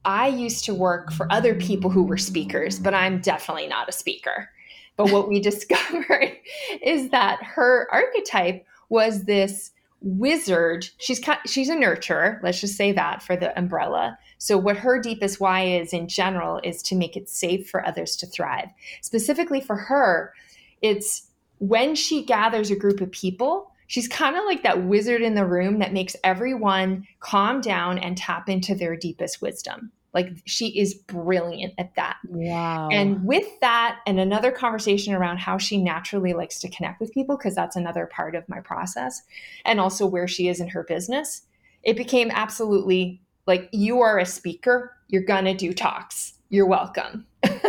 I 0.05 0.27
used 0.27 0.63
to 0.65 0.75
work 0.75 1.11
for 1.11 1.29
other 1.31 1.55
people 1.55 1.89
who 1.89 2.03
were 2.03 2.17
speakers, 2.17 2.79
but 2.79 2.93
I'm 2.93 3.19
definitely 3.19 3.67
not 3.67 3.89
a 3.89 3.91
speaker. 3.91 4.49
But 4.95 5.11
what 5.11 5.27
we 5.27 5.39
discovered 5.41 6.37
is 6.83 7.09
that 7.09 7.41
her 7.41 7.87
archetype 7.91 8.65
was 8.89 9.23
this 9.23 9.71
wizard. 10.01 10.89
She's 10.97 11.21
she's 11.45 11.69
a 11.69 11.75
nurturer, 11.75 12.41
let's 12.43 12.61
just 12.61 12.75
say 12.75 12.91
that 12.93 13.21
for 13.21 13.35
the 13.35 13.57
umbrella. 13.57 14.17
So, 14.37 14.57
what 14.57 14.77
her 14.77 15.01
deepest 15.01 15.39
why 15.39 15.63
is 15.63 15.93
in 15.93 16.07
general 16.07 16.59
is 16.63 16.81
to 16.83 16.95
make 16.95 17.17
it 17.17 17.29
safe 17.29 17.69
for 17.69 17.85
others 17.85 18.15
to 18.17 18.27
thrive. 18.27 18.69
Specifically 19.01 19.61
for 19.61 19.75
her, 19.75 20.33
it's 20.81 21.29
when 21.59 21.95
she 21.95 22.23
gathers 22.23 22.69
a 22.69 22.75
group 22.75 23.01
of 23.01 23.11
people, 23.11 23.71
she's 23.87 24.07
kind 24.07 24.35
of 24.35 24.45
like 24.45 24.63
that 24.63 24.83
wizard 24.83 25.21
in 25.21 25.33
the 25.33 25.45
room 25.45 25.79
that 25.79 25.93
makes 25.93 26.15
everyone 26.23 27.07
calm 27.19 27.61
down 27.61 27.97
and 27.97 28.17
tap 28.17 28.47
into 28.47 28.75
their 28.75 28.95
deepest 28.95 29.41
wisdom. 29.41 29.91
Like 30.17 30.41
she 30.45 30.69
is 30.79 30.95
brilliant 30.95 31.75
at 31.77 31.93
that. 31.93 32.17
Wow. 32.27 32.89
And 32.91 33.23
with 33.23 33.45
that, 33.61 33.99
and 34.07 34.19
another 34.19 34.51
conversation 34.51 35.13
around 35.13 35.37
how 35.37 35.59
she 35.59 35.77
naturally 35.77 36.33
likes 36.33 36.57
to 36.61 36.69
connect 36.69 36.99
with 36.99 37.13
people, 37.13 37.37
because 37.37 37.53
that's 37.53 37.75
another 37.75 38.07
part 38.07 38.33
of 38.33 38.49
my 38.49 38.59
process, 38.59 39.21
and 39.63 39.79
also 39.79 40.07
where 40.07 40.27
she 40.27 40.47
is 40.47 40.59
in 40.59 40.69
her 40.69 40.83
business, 40.83 41.43
it 41.83 41.95
became 41.95 42.31
absolutely 42.31 43.21
like 43.45 43.69
you 43.71 44.01
are 44.01 44.17
a 44.17 44.25
speaker, 44.25 44.91
you're 45.07 45.21
gonna 45.21 45.53
do 45.53 45.71
talks. 45.71 46.33
You're 46.49 46.65
welcome. 46.65 47.27
like 47.43 47.61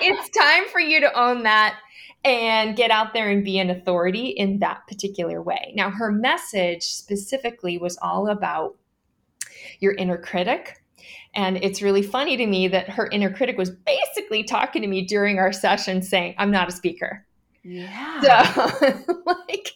it's 0.00 0.30
time 0.30 0.64
for 0.72 0.80
you 0.80 1.00
to 1.00 1.20
own 1.20 1.42
that 1.42 1.78
and 2.24 2.76
get 2.78 2.90
out 2.90 3.12
there 3.12 3.28
and 3.28 3.44
be 3.44 3.58
an 3.58 3.68
authority 3.68 4.28
in 4.28 4.60
that 4.60 4.86
particular 4.88 5.42
way. 5.42 5.74
Now, 5.76 5.90
her 5.90 6.10
message 6.10 6.84
specifically 6.84 7.76
was 7.76 7.98
all 8.00 8.28
about 8.30 8.76
your 9.80 9.92
inner 9.94 10.18
critic. 10.18 10.82
And 11.34 11.58
it's 11.58 11.82
really 11.82 12.02
funny 12.02 12.36
to 12.36 12.46
me 12.46 12.68
that 12.68 12.88
her 12.90 13.08
inner 13.08 13.30
critic 13.30 13.58
was 13.58 13.70
basically 13.70 14.42
talking 14.42 14.82
to 14.82 14.88
me 14.88 15.02
during 15.02 15.38
our 15.38 15.52
session 15.52 16.02
saying, 16.02 16.34
I'm 16.38 16.50
not 16.50 16.68
a 16.68 16.72
speaker. 16.72 17.24
Yeah. 17.62 18.20
So, 18.20 18.86
like, 19.26 19.72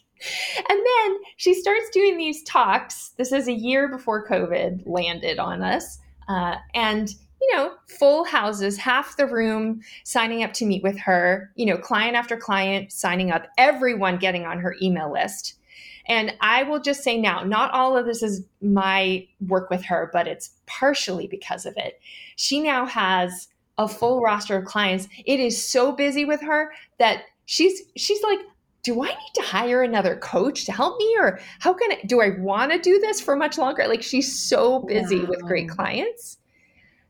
and 0.69 0.81
then 0.87 1.19
she 1.37 1.55
starts 1.55 1.91
doing 1.93 2.17
these 2.17 2.43
talks. 2.45 3.11
This 3.19 3.33
is 3.33 3.49
a 3.49 3.53
year 3.53 3.89
before 3.89 4.27
COVID 4.27 4.83
landed 4.87 5.39
on 5.39 5.63
us. 5.63 5.99
Uh, 6.29 6.57
and, 6.75 7.11
you 7.41 7.57
know, 7.57 7.73
full 7.89 8.25
houses, 8.25 8.79
half 8.79 9.17
the 9.17 9.27
room 9.27 9.81
signing 10.05 10.45
up 10.45 10.53
to 10.55 10.67
meet 10.67 10.83
with 10.83 10.99
her, 11.01 11.51
you 11.57 11.67
know, 11.67 11.77
client 11.77 12.17
after 12.17 12.37
client 12.37 12.93
signing 12.93 13.31
up, 13.31 13.47
everyone 13.59 14.17
getting 14.17 14.47
on 14.47 14.61
her 14.61 14.77
email 14.81 15.13
list. 15.13 15.59
And 16.07 16.35
I 16.41 16.63
will 16.63 16.81
just 16.81 17.03
say 17.03 17.19
now, 17.19 17.43
not 17.43 17.71
all 17.73 17.97
of 17.97 18.07
this 18.07 18.23
is 18.23 18.45
my 18.61 19.27
work 19.47 19.71
with 19.71 19.85
her, 19.85 20.11
but 20.13 20.27
it's 20.27 20.51
partially 20.67 21.27
because 21.27 21.67
of 21.67 21.75
it. 21.77 22.01
She 22.37 22.61
now 22.61 22.87
has 22.87 23.49
a 23.79 23.89
full 23.89 24.21
roster 24.21 24.57
of 24.57 24.65
clients. 24.65 25.09
It 25.25 25.41
is 25.41 25.63
so 25.63 25.93
busy 25.93 26.25
with 26.25 26.41
her 26.43 26.73
that 26.99 27.25
she's 27.47 27.83
she's 27.97 28.23
like 28.23 28.39
do 28.83 29.01
I 29.03 29.09
need 29.09 29.33
to 29.35 29.43
hire 29.43 29.83
another 29.83 30.17
coach 30.17 30.65
to 30.65 30.73
help 30.73 30.99
me 30.99 31.17
or 31.19 31.39
how 31.61 31.73
can 31.73 31.93
I 31.93 32.01
do 32.05 32.21
I 32.21 32.31
want 32.41 32.73
to 32.73 32.79
do 32.79 32.99
this 32.99 33.21
for 33.21 33.37
much 33.37 33.57
longer? 33.57 33.87
Like 33.87 34.03
she's 34.03 34.37
so 34.37 34.81
busy 34.81 35.21
wow. 35.21 35.27
with 35.29 35.43
great 35.43 35.69
clients. 35.69 36.39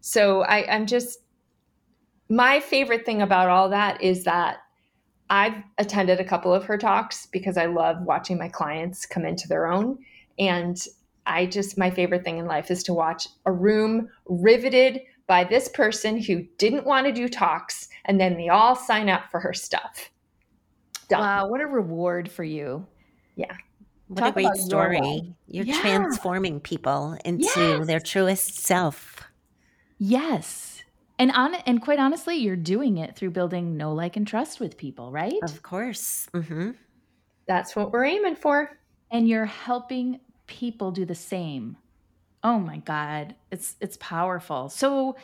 So 0.00 0.42
I, 0.42 0.70
I'm 0.70 0.86
just 0.86 1.18
my 2.28 2.60
favorite 2.60 3.06
thing 3.06 3.22
about 3.22 3.48
all 3.48 3.70
that 3.70 4.02
is 4.02 4.24
that 4.24 4.58
I've 5.32 5.64
attended 5.78 6.20
a 6.20 6.24
couple 6.24 6.52
of 6.52 6.66
her 6.66 6.76
talks 6.76 7.24
because 7.24 7.56
I 7.56 7.64
love 7.64 8.02
watching 8.02 8.36
my 8.36 8.48
clients 8.48 9.06
come 9.06 9.24
into 9.24 9.48
their 9.48 9.66
own. 9.66 9.98
And 10.38 10.78
I 11.24 11.46
just, 11.46 11.78
my 11.78 11.90
favorite 11.90 12.22
thing 12.22 12.36
in 12.36 12.44
life 12.44 12.70
is 12.70 12.82
to 12.82 12.92
watch 12.92 13.28
a 13.46 13.50
room 13.50 14.10
riveted 14.26 15.00
by 15.26 15.44
this 15.44 15.70
person 15.70 16.20
who 16.20 16.42
didn't 16.58 16.84
want 16.84 17.06
to 17.06 17.14
do 17.14 17.30
talks 17.30 17.88
and 18.04 18.20
then 18.20 18.36
they 18.36 18.50
all 18.50 18.76
sign 18.76 19.08
up 19.08 19.30
for 19.30 19.40
her 19.40 19.54
stuff. 19.54 20.10
Done. 21.08 21.20
Wow, 21.20 21.48
what 21.48 21.62
a 21.62 21.66
reward 21.66 22.30
for 22.30 22.44
you. 22.44 22.86
Yeah. 23.34 23.56
What 24.08 24.20
Talk 24.20 24.36
a 24.36 24.42
great 24.42 24.56
story. 24.56 24.98
Your 25.46 25.64
You're 25.64 25.64
yeah. 25.64 25.80
transforming 25.80 26.60
people 26.60 27.16
into 27.24 27.44
yes. 27.44 27.86
their 27.86 28.00
truest 28.00 28.58
self. 28.58 29.22
Yes. 29.96 30.71
And 31.22 31.30
on 31.30 31.54
and 31.54 31.80
quite 31.80 32.00
honestly, 32.00 32.34
you're 32.34 32.56
doing 32.56 32.98
it 32.98 33.14
through 33.14 33.30
building 33.30 33.76
know, 33.76 33.92
like, 33.92 34.16
and 34.16 34.26
trust 34.26 34.58
with 34.58 34.76
people, 34.76 35.12
right? 35.12 35.38
Of 35.44 35.62
course. 35.62 36.26
Mm-hmm. 36.34 36.72
That's 37.46 37.76
what 37.76 37.92
we're 37.92 38.06
aiming 38.06 38.34
for. 38.34 38.76
And 39.08 39.28
you're 39.28 39.46
helping 39.46 40.18
people 40.48 40.90
do 40.90 41.04
the 41.04 41.14
same. 41.14 41.76
Oh 42.42 42.58
my 42.58 42.78
God. 42.78 43.36
It's 43.52 43.76
it's 43.80 43.96
powerful. 43.98 44.68
So 44.68 45.14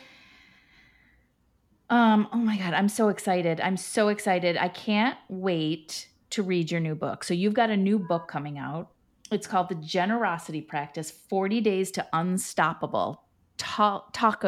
um, 1.90 2.28
oh 2.32 2.38
my 2.38 2.56
God, 2.56 2.74
I'm 2.74 2.88
so 2.88 3.08
excited. 3.08 3.60
I'm 3.60 3.76
so 3.76 4.06
excited. 4.06 4.56
I 4.56 4.68
can't 4.68 5.18
wait 5.28 6.06
to 6.30 6.44
read 6.44 6.70
your 6.70 6.80
new 6.80 6.94
book. 6.94 7.24
So, 7.24 7.34
you've 7.34 7.54
got 7.54 7.70
a 7.70 7.76
new 7.76 7.98
book 7.98 8.28
coming 8.28 8.56
out. 8.56 8.90
It's 9.32 9.46
called 9.46 9.70
The 9.70 9.74
Generosity 9.74 10.60
Practice 10.60 11.10
40 11.10 11.60
Days 11.62 11.90
to 11.92 12.06
Unstoppable. 12.12 13.24
Talk, 13.56 14.12
talk, 14.12 14.44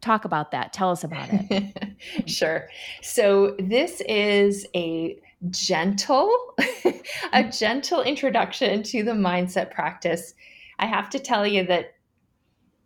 talk 0.00 0.24
about 0.24 0.50
that. 0.52 0.72
Tell 0.72 0.90
us 0.90 1.04
about 1.04 1.28
it. 1.30 1.96
sure. 2.26 2.68
So, 3.02 3.56
this 3.58 4.02
is 4.08 4.66
a 4.74 5.18
gentle, 5.50 6.54
a 7.32 7.44
gentle 7.44 8.02
introduction 8.02 8.82
to 8.84 9.02
the 9.02 9.12
mindset 9.12 9.70
practice. 9.70 10.34
I 10.78 10.86
have 10.86 11.10
to 11.10 11.18
tell 11.18 11.46
you 11.46 11.66
that, 11.66 11.94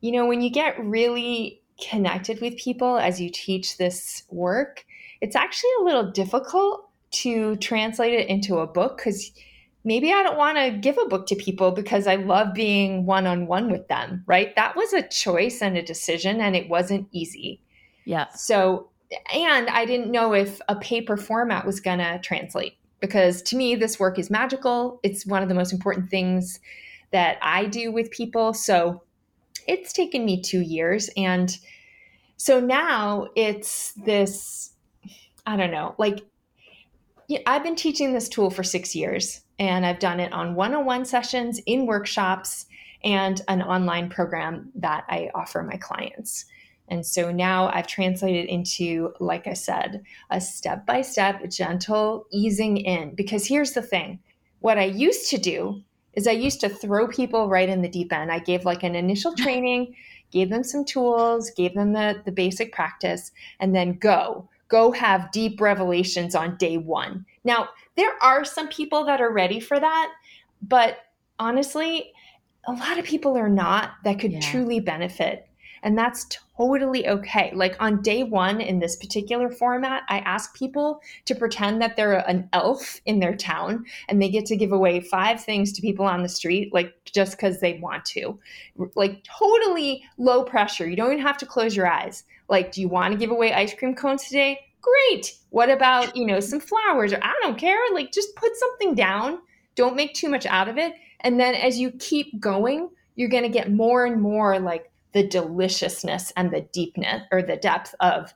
you 0.01 0.13
know, 0.13 0.27
when 0.27 0.41
you 0.41 0.51
get 0.51 0.83
really 0.83 1.63
connected 1.81 2.41
with 2.41 2.57
people 2.57 2.99
as 2.99 3.21
you 3.21 3.31
teach 3.31 3.77
this 3.77 4.25
work, 4.31 4.85
it's 5.21 5.37
actually 5.37 5.71
a 5.81 5.85
little 5.85 6.11
difficult 6.11 6.89
to 7.11 7.57
translate 7.57 8.15
it 8.15 8.29
into 8.29 8.59
a 8.59 8.67
book 8.67 8.99
because 8.99 9.33
maybe 9.85 10.13
I 10.13 10.23
don't 10.23 10.37
want 10.39 10.59
to 10.59 10.71
give 10.71 10.99
a 10.99 11.07
book 11.07 11.27
to 11.29 11.37
people 11.37 11.71
because 11.71 12.07
I 12.07 12.17
love 12.17 12.55
being 12.55 13.07
one 13.07 13.27
on 13.27 13.47
one 13.47 13.71
with 13.71 13.89
them, 13.89 14.25
right? 14.27 14.55
That 14.57 14.77
was 14.77 14.93
a 14.93 15.07
choice 15.07 15.63
and 15.63 15.77
a 15.77 15.83
decision, 15.83 16.41
and 16.41 16.55
it 16.55 16.69
wasn't 16.69 17.09
easy. 17.13 17.61
Yeah. 18.05 18.29
So, 18.31 18.91
and 19.35 19.69
I 19.69 19.85
didn't 19.85 20.11
know 20.11 20.35
if 20.35 20.61
a 20.69 20.77
paper 20.77 21.17
format 21.17 21.67
was 21.67 21.81
going 21.81 21.99
to 21.99 22.19
translate 22.23 22.77
because 23.01 23.43
to 23.43 23.57
me, 23.57 23.75
this 23.75 23.99
work 23.99 24.19
is 24.19 24.31
magical. 24.31 25.01
It's 25.03 25.27
one 25.27 25.43
of 25.43 25.49
the 25.49 25.55
most 25.55 25.73
important 25.73 26.11
things 26.11 26.61
that 27.11 27.39
I 27.43 27.65
do 27.65 27.91
with 27.91 28.11
people. 28.11 28.55
So, 28.55 29.03
it's 29.67 29.93
taken 29.93 30.25
me 30.25 30.41
two 30.41 30.61
years. 30.61 31.11
And 31.17 31.57
so 32.37 32.61
now 32.61 33.29
it's 33.37 33.93
this, 33.93 34.73
I 35.47 35.57
don't 35.57 35.71
know, 35.71 35.95
like 35.99 36.21
I've 37.47 37.63
been 37.63 37.77
teaching 37.77 38.13
this 38.13 38.29
tool 38.29 38.51
for 38.51 38.63
six 38.63 38.95
years 38.95 39.43
and 39.59 39.87
I've 39.87 39.99
done 39.99 40.21
it 40.21 40.33
on 40.33 40.55
one 40.55 40.75
on 40.75 40.85
one 40.85 41.05
sessions, 41.05 41.61
in 41.67 41.87
workshops, 41.87 42.67
and 43.05 43.41
an 43.49 43.63
online 43.63 44.09
program 44.09 44.71
that 44.77 45.05
I 45.09 45.31
offer 45.35 45.63
my 45.63 45.77
clients. 45.77 46.47
And 46.89 47.07
so 47.07 47.31
now 47.31 47.69
I've 47.69 47.87
translated 47.87 48.47
into, 48.47 49.15
like 49.21 49.47
I 49.47 49.53
said, 49.53 50.03
a 50.31 50.41
step 50.41 50.85
by 50.87 51.03
step, 51.03 51.49
gentle 51.49 52.27
easing 52.33 52.79
in. 52.79 53.15
Because 53.15 53.47
here's 53.47 53.73
the 53.73 53.83
thing 53.83 54.19
what 54.59 54.77
I 54.77 54.85
used 54.85 55.31
to 55.31 55.39
do 55.39 55.83
is 56.15 56.27
I 56.27 56.33
used 56.33 56.61
to 56.61 56.69
throw 56.69 57.07
people 57.07 57.49
right 57.49 57.69
in 57.69 57.83
the 57.83 57.89
deep 57.89 58.13
end. 58.13 58.33
I 58.33 58.41
gave 58.41 58.65
like 58.65 58.83
an 58.83 58.97
initial 58.97 59.35
training, 59.37 59.95
gave 60.33 60.51
them 60.51 60.65
some 60.65 60.85
tools, 60.85 61.51
gave 61.51 61.75
them 61.75 61.93
the, 61.93 62.21
the 62.25 62.33
basic 62.33 62.73
practice, 62.73 63.31
and 63.61 63.75
then 63.75 63.93
go. 63.93 64.49
Go 64.71 64.93
have 64.93 65.31
deep 65.33 65.61
revelations 65.61 66.35
on 66.35 66.57
day 66.57 66.77
one. 66.79 67.27
Now, 67.45 67.69
there 67.97 68.13
are 68.23 68.45
some 68.45 68.69
people 68.69 69.05
that 69.05 69.21
are 69.21 69.33
ready 69.33 69.61
for 69.61 69.79
that, 69.79 70.13
but 70.63 70.99
honestly, 71.39 72.13
a 72.67 72.73
lot 72.73 72.99
of 72.99 73.05
people 73.05 73.37
are 73.37 73.49
not 73.49 73.93
that 74.05 74.19
could 74.19 74.33
yeah. 74.33 74.41
truly 74.41 74.81
benefit 74.81 75.50
and 75.83 75.97
that's 75.97 76.27
totally 76.57 77.09
okay. 77.09 77.53
Like 77.55 77.77
on 77.81 78.03
day 78.03 78.23
one 78.23 78.61
in 78.61 78.79
this 78.79 78.97
particular 78.97 79.51
format, 79.51 80.03
I 80.09 80.19
ask 80.19 80.55
people 80.55 81.01
to 81.25 81.35
pretend 81.35 81.81
that 81.81 81.97
they're 81.97 82.29
an 82.29 82.49
elf 82.53 83.01
in 83.07 83.19
their 83.19 83.35
town 83.35 83.85
and 84.09 84.21
they 84.21 84.29
get 84.29 84.47
to 84.47 84.57
give 84.57 84.73
away 84.73 85.01
five 85.01 85.43
things 85.43 85.73
to 85.73 85.83
people 85.83 86.05
on 86.05 86.23
the 86.23 86.29
street, 86.29 86.73
like 86.75 86.95
just 87.05 87.33
because 87.33 87.61
they 87.61 87.79
want 87.79 88.05
to. 88.07 88.39
Like 88.95 89.25
totally 89.25 90.05
low 90.19 90.45
pressure. 90.45 90.89
You 90.89 90.97
don't 90.97 91.13
even 91.13 91.25
have 91.25 91.39
to 91.39 91.47
close 91.47 91.75
your 91.75 91.89
eyes. 91.89 92.25
Like, 92.49 92.73
do 92.73 92.81
you 92.81 92.89
want 92.89 93.13
to 93.13 93.19
give 93.19 93.31
away 93.31 93.53
ice 93.55 93.73
cream 93.73 93.95
cones 93.95 94.25
today? 94.25 94.59
Great. 94.83 95.35
What 95.51 95.71
about, 95.71 96.17
you 96.17 96.27
know, 96.27 96.41
some 96.41 96.61
flowers 96.61 97.13
or 97.13 97.21
I 97.23 97.35
don't 97.43 97.59
care. 97.59 97.79
Like, 97.95 98.13
just 98.13 98.35
put 98.35 98.57
something 98.57 98.95
down. 98.95 99.39
Don't 99.77 99.97
make 99.97 100.15
too 100.15 100.29
much 100.29 100.47
out 100.47 100.69
of 100.69 100.77
it. 100.77 100.95
And 101.21 101.39
then 101.39 101.55
as 101.55 101.79
you 101.79 101.93
keep 101.93 102.41
going, 102.41 102.91
you're 103.15 103.29
going 103.29 103.45
to 103.45 103.49
get 103.49 103.71
more 103.71 104.07
and 104.07 104.21
more 104.21 104.59
like 104.59 104.90
the 105.13 105.27
deliciousness 105.27 106.33
and 106.37 106.51
the 106.51 106.63
deepness 106.73 107.23
or 107.33 107.43
the 107.43 107.57
depth 107.57 107.95
of 108.01 108.33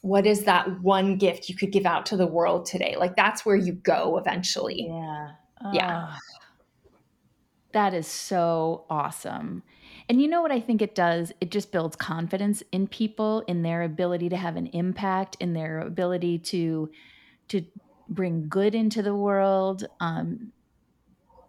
what 0.00 0.26
is 0.26 0.44
that 0.44 0.80
one 0.80 1.16
gift 1.16 1.48
you 1.48 1.54
could 1.54 1.70
give 1.70 1.86
out 1.86 2.06
to 2.06 2.16
the 2.16 2.26
world 2.26 2.66
today? 2.66 2.96
Like 2.98 3.14
that's 3.14 3.46
where 3.46 3.56
you 3.56 3.72
go 3.72 4.18
eventually. 4.18 4.88
Yeah. 4.88 5.28
Yeah. 5.72 6.16
That 7.72 7.94
is 7.94 8.06
so 8.06 8.84
awesome. 8.90 9.62
And 10.08 10.20
you 10.20 10.28
know 10.28 10.42
what 10.42 10.50
i 10.50 10.60
think 10.60 10.82
it 10.82 10.94
does? 10.94 11.32
It 11.40 11.50
just 11.50 11.72
builds 11.72 11.96
confidence 11.96 12.62
in 12.72 12.88
people 12.88 13.44
in 13.46 13.62
their 13.62 13.82
ability 13.82 14.28
to 14.30 14.36
have 14.36 14.56
an 14.56 14.66
impact 14.68 15.36
in 15.40 15.52
their 15.52 15.80
ability 15.80 16.38
to 16.38 16.90
to 17.48 17.64
bring 18.08 18.48
good 18.48 18.74
into 18.74 19.02
the 19.02 19.14
world 19.14 19.84
um, 20.00 20.52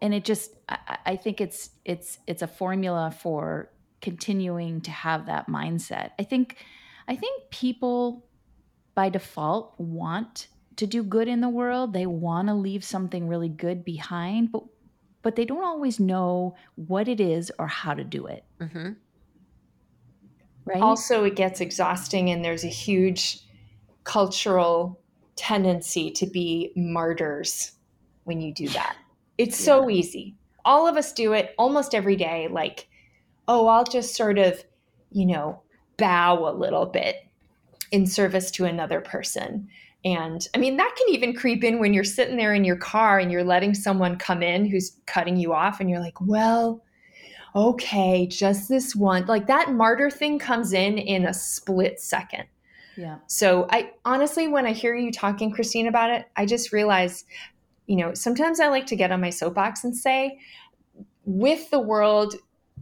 and 0.01 0.13
it 0.13 0.25
just 0.25 0.51
I, 0.69 0.97
I 1.08 1.15
think 1.15 1.41
it's 1.41 1.71
it's 1.86 2.19
it's 2.27 2.41
a 2.41 2.47
formula 2.47 3.12
for 3.12 3.69
continuing 4.04 4.82
to 4.82 4.92
have 4.92 5.26
that 5.26 5.48
mindset. 5.48 6.12
I 6.20 6.24
think 6.24 6.58
I 7.08 7.16
think 7.16 7.50
people 7.50 8.26
by 8.94 9.10
default 9.10 9.74
want 9.80 10.48
to 10.76 10.86
do 10.86 11.02
good 11.04 11.28
in 11.28 11.42
the 11.42 11.50
world. 11.50 11.94
They 11.94 12.06
want 12.06 12.50
to 12.50 12.54
leave 12.54 12.84
something 12.84 13.28
really 13.28 13.50
good 13.50 13.84
behind, 13.84 14.52
but 14.52 14.63
but 15.24 15.38
they 15.38 15.46
don't 15.46 15.63
always 15.63 16.00
know 16.00 16.56
what 16.76 17.08
it 17.08 17.22
is 17.22 17.52
or 17.58 17.66
how 17.66 17.94
to 17.94 18.04
do 18.04 18.28
it. 18.28 18.44
Mm-hmm. 18.60 18.89
Right. 20.66 20.82
Also, 20.82 21.24
it 21.24 21.36
gets 21.36 21.62
exhausting, 21.62 22.30
and 22.30 22.44
there's 22.44 22.66
a 22.66 22.70
huge 22.70 23.39
cultural 24.04 25.00
tendency 25.36 26.12
to 26.12 26.26
be 26.28 26.72
martyrs 26.76 27.72
when 28.26 28.42
you 28.42 28.54
do 28.54 28.68
that. 28.70 28.98
It's 29.38 29.60
yeah. 29.60 29.66
so 29.66 29.89
easy. 29.89 30.36
All 30.66 30.88
of 30.88 30.98
us 30.98 31.13
do 31.13 31.34
it 31.34 31.56
almost 31.58 31.96
every 31.96 32.16
day. 32.16 32.50
Like 32.50 32.88
oh, 33.47 33.67
I'll 33.67 33.84
just 33.84 34.15
sort 34.15 34.38
of, 34.38 34.63
you 35.12 35.25
know, 35.25 35.62
bow 35.97 36.49
a 36.49 36.53
little 36.53 36.86
bit 36.86 37.27
in 37.91 38.06
service 38.08 38.49
to 38.51 38.65
another 38.65 39.01
person. 39.01 39.67
And 40.06 40.45
I 40.53 40.58
mean, 40.58 40.77
that 40.77 40.95
can 40.97 41.13
even 41.13 41.34
creep 41.36 41.63
in 41.63 41.79
when 41.79 41.93
you're 41.93 42.03
sitting 42.03 42.36
there 42.36 42.53
in 42.53 42.65
your 42.65 42.75
car 42.75 43.19
and 43.19 43.32
you're 43.32 43.43
letting 43.43 43.73
someone 43.73 44.17
come 44.17 44.43
in 44.43 44.65
who's 44.65 44.97
cutting 45.06 45.38
you 45.38 45.53
off, 45.53 45.79
and 45.79 45.89
you're 45.89 45.99
like, 45.99 46.19
well, 46.19 46.84
okay, 47.56 48.27
just 48.27 48.67
this 48.67 48.95
one. 48.95 49.25
Like 49.27 49.47
that 49.47 49.71
martyr 49.71 50.10
thing 50.10 50.39
comes 50.39 50.73
in 50.73 50.97
in 50.97 51.25
a 51.25 51.34
split 51.34 52.01
second. 52.01 52.45
Yeah. 52.97 53.17
So 53.27 53.67
I 53.69 53.91
honestly, 54.06 54.47
when 54.47 54.65
I 54.65 54.71
hear 54.71 54.95
you 54.95 55.12
talking, 55.12 55.51
Christine, 55.51 55.88
about 55.88 56.10
it, 56.10 56.25
I 56.36 56.45
just 56.45 56.73
realize, 56.73 57.25
you 57.88 57.95
know, 57.95 58.13
sometimes 58.13 58.60
I 58.60 58.67
like 58.67 58.88
to 58.88 58.95
get 58.95 59.12
on 59.12 59.21
my 59.21 59.29
soapbox 59.29 59.84
and 59.84 59.95
say, 59.95 60.39
with 61.25 61.69
the 61.69 61.79
world 61.79 62.36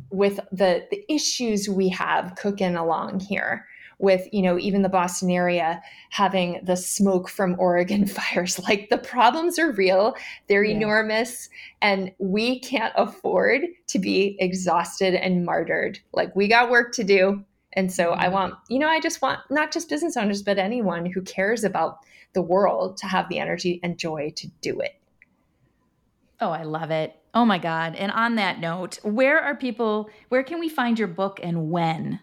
with 0.09 0.39
the 0.51 0.85
the 0.91 1.03
issues 1.07 1.69
we 1.69 1.89
have 1.89 2.35
cooking 2.35 2.75
along 2.75 3.19
here 3.19 3.65
with 4.01 4.27
you 4.33 4.41
know 4.41 4.57
even 4.57 4.81
the 4.81 4.89
boston 4.89 5.29
area 5.29 5.81
having 6.09 6.59
the 6.63 6.75
smoke 6.75 7.29
from 7.29 7.55
oregon 7.59 8.05
fires. 8.07 8.59
Like 8.59 8.89
the 8.89 8.97
problems 8.97 9.57
are 9.57 9.71
real. 9.71 10.15
They're 10.47 10.63
yeah. 10.63 10.75
enormous. 10.75 11.49
And 11.81 12.11
we 12.17 12.59
can't 12.59 12.93
afford 12.97 13.61
to 13.87 13.99
be 13.99 14.35
exhausted 14.39 15.13
and 15.13 15.45
martyred. 15.45 15.99
Like 16.13 16.35
we 16.35 16.47
got 16.47 16.69
work 16.69 16.93
to 16.93 17.03
do. 17.03 17.45
And 17.73 17.91
so 17.91 18.13
i 18.13 18.25
mm-hmm. 18.25 18.33
want 18.33 18.53
you 18.69 18.79
know 18.79 18.89
i 18.89 18.99
just 18.99 19.21
want 19.21 19.39
not 19.49 19.71
just 19.71 19.87
business 19.87 20.17
owners 20.17 20.41
but 20.41 20.57
anyone 20.57 21.05
who 21.05 21.21
cares 21.21 21.63
about 21.63 21.99
the 22.33 22.41
world 22.41 22.97
to 22.97 23.07
have 23.07 23.29
the 23.29 23.39
energy 23.39 23.79
and 23.83 23.97
joy 23.97 24.33
to 24.35 24.47
do 24.61 24.79
it. 24.81 24.95
Oh 26.41 26.49
i 26.49 26.63
love 26.63 26.91
it 26.91 27.20
Oh 27.33 27.45
my 27.45 27.57
God. 27.57 27.95
And 27.95 28.11
on 28.11 28.35
that 28.35 28.59
note, 28.59 28.99
where 29.03 29.39
are 29.39 29.55
people, 29.55 30.09
where 30.29 30.43
can 30.43 30.59
we 30.59 30.67
find 30.67 30.99
your 30.99 31.07
book 31.07 31.39
and 31.41 31.71
when? 31.71 32.19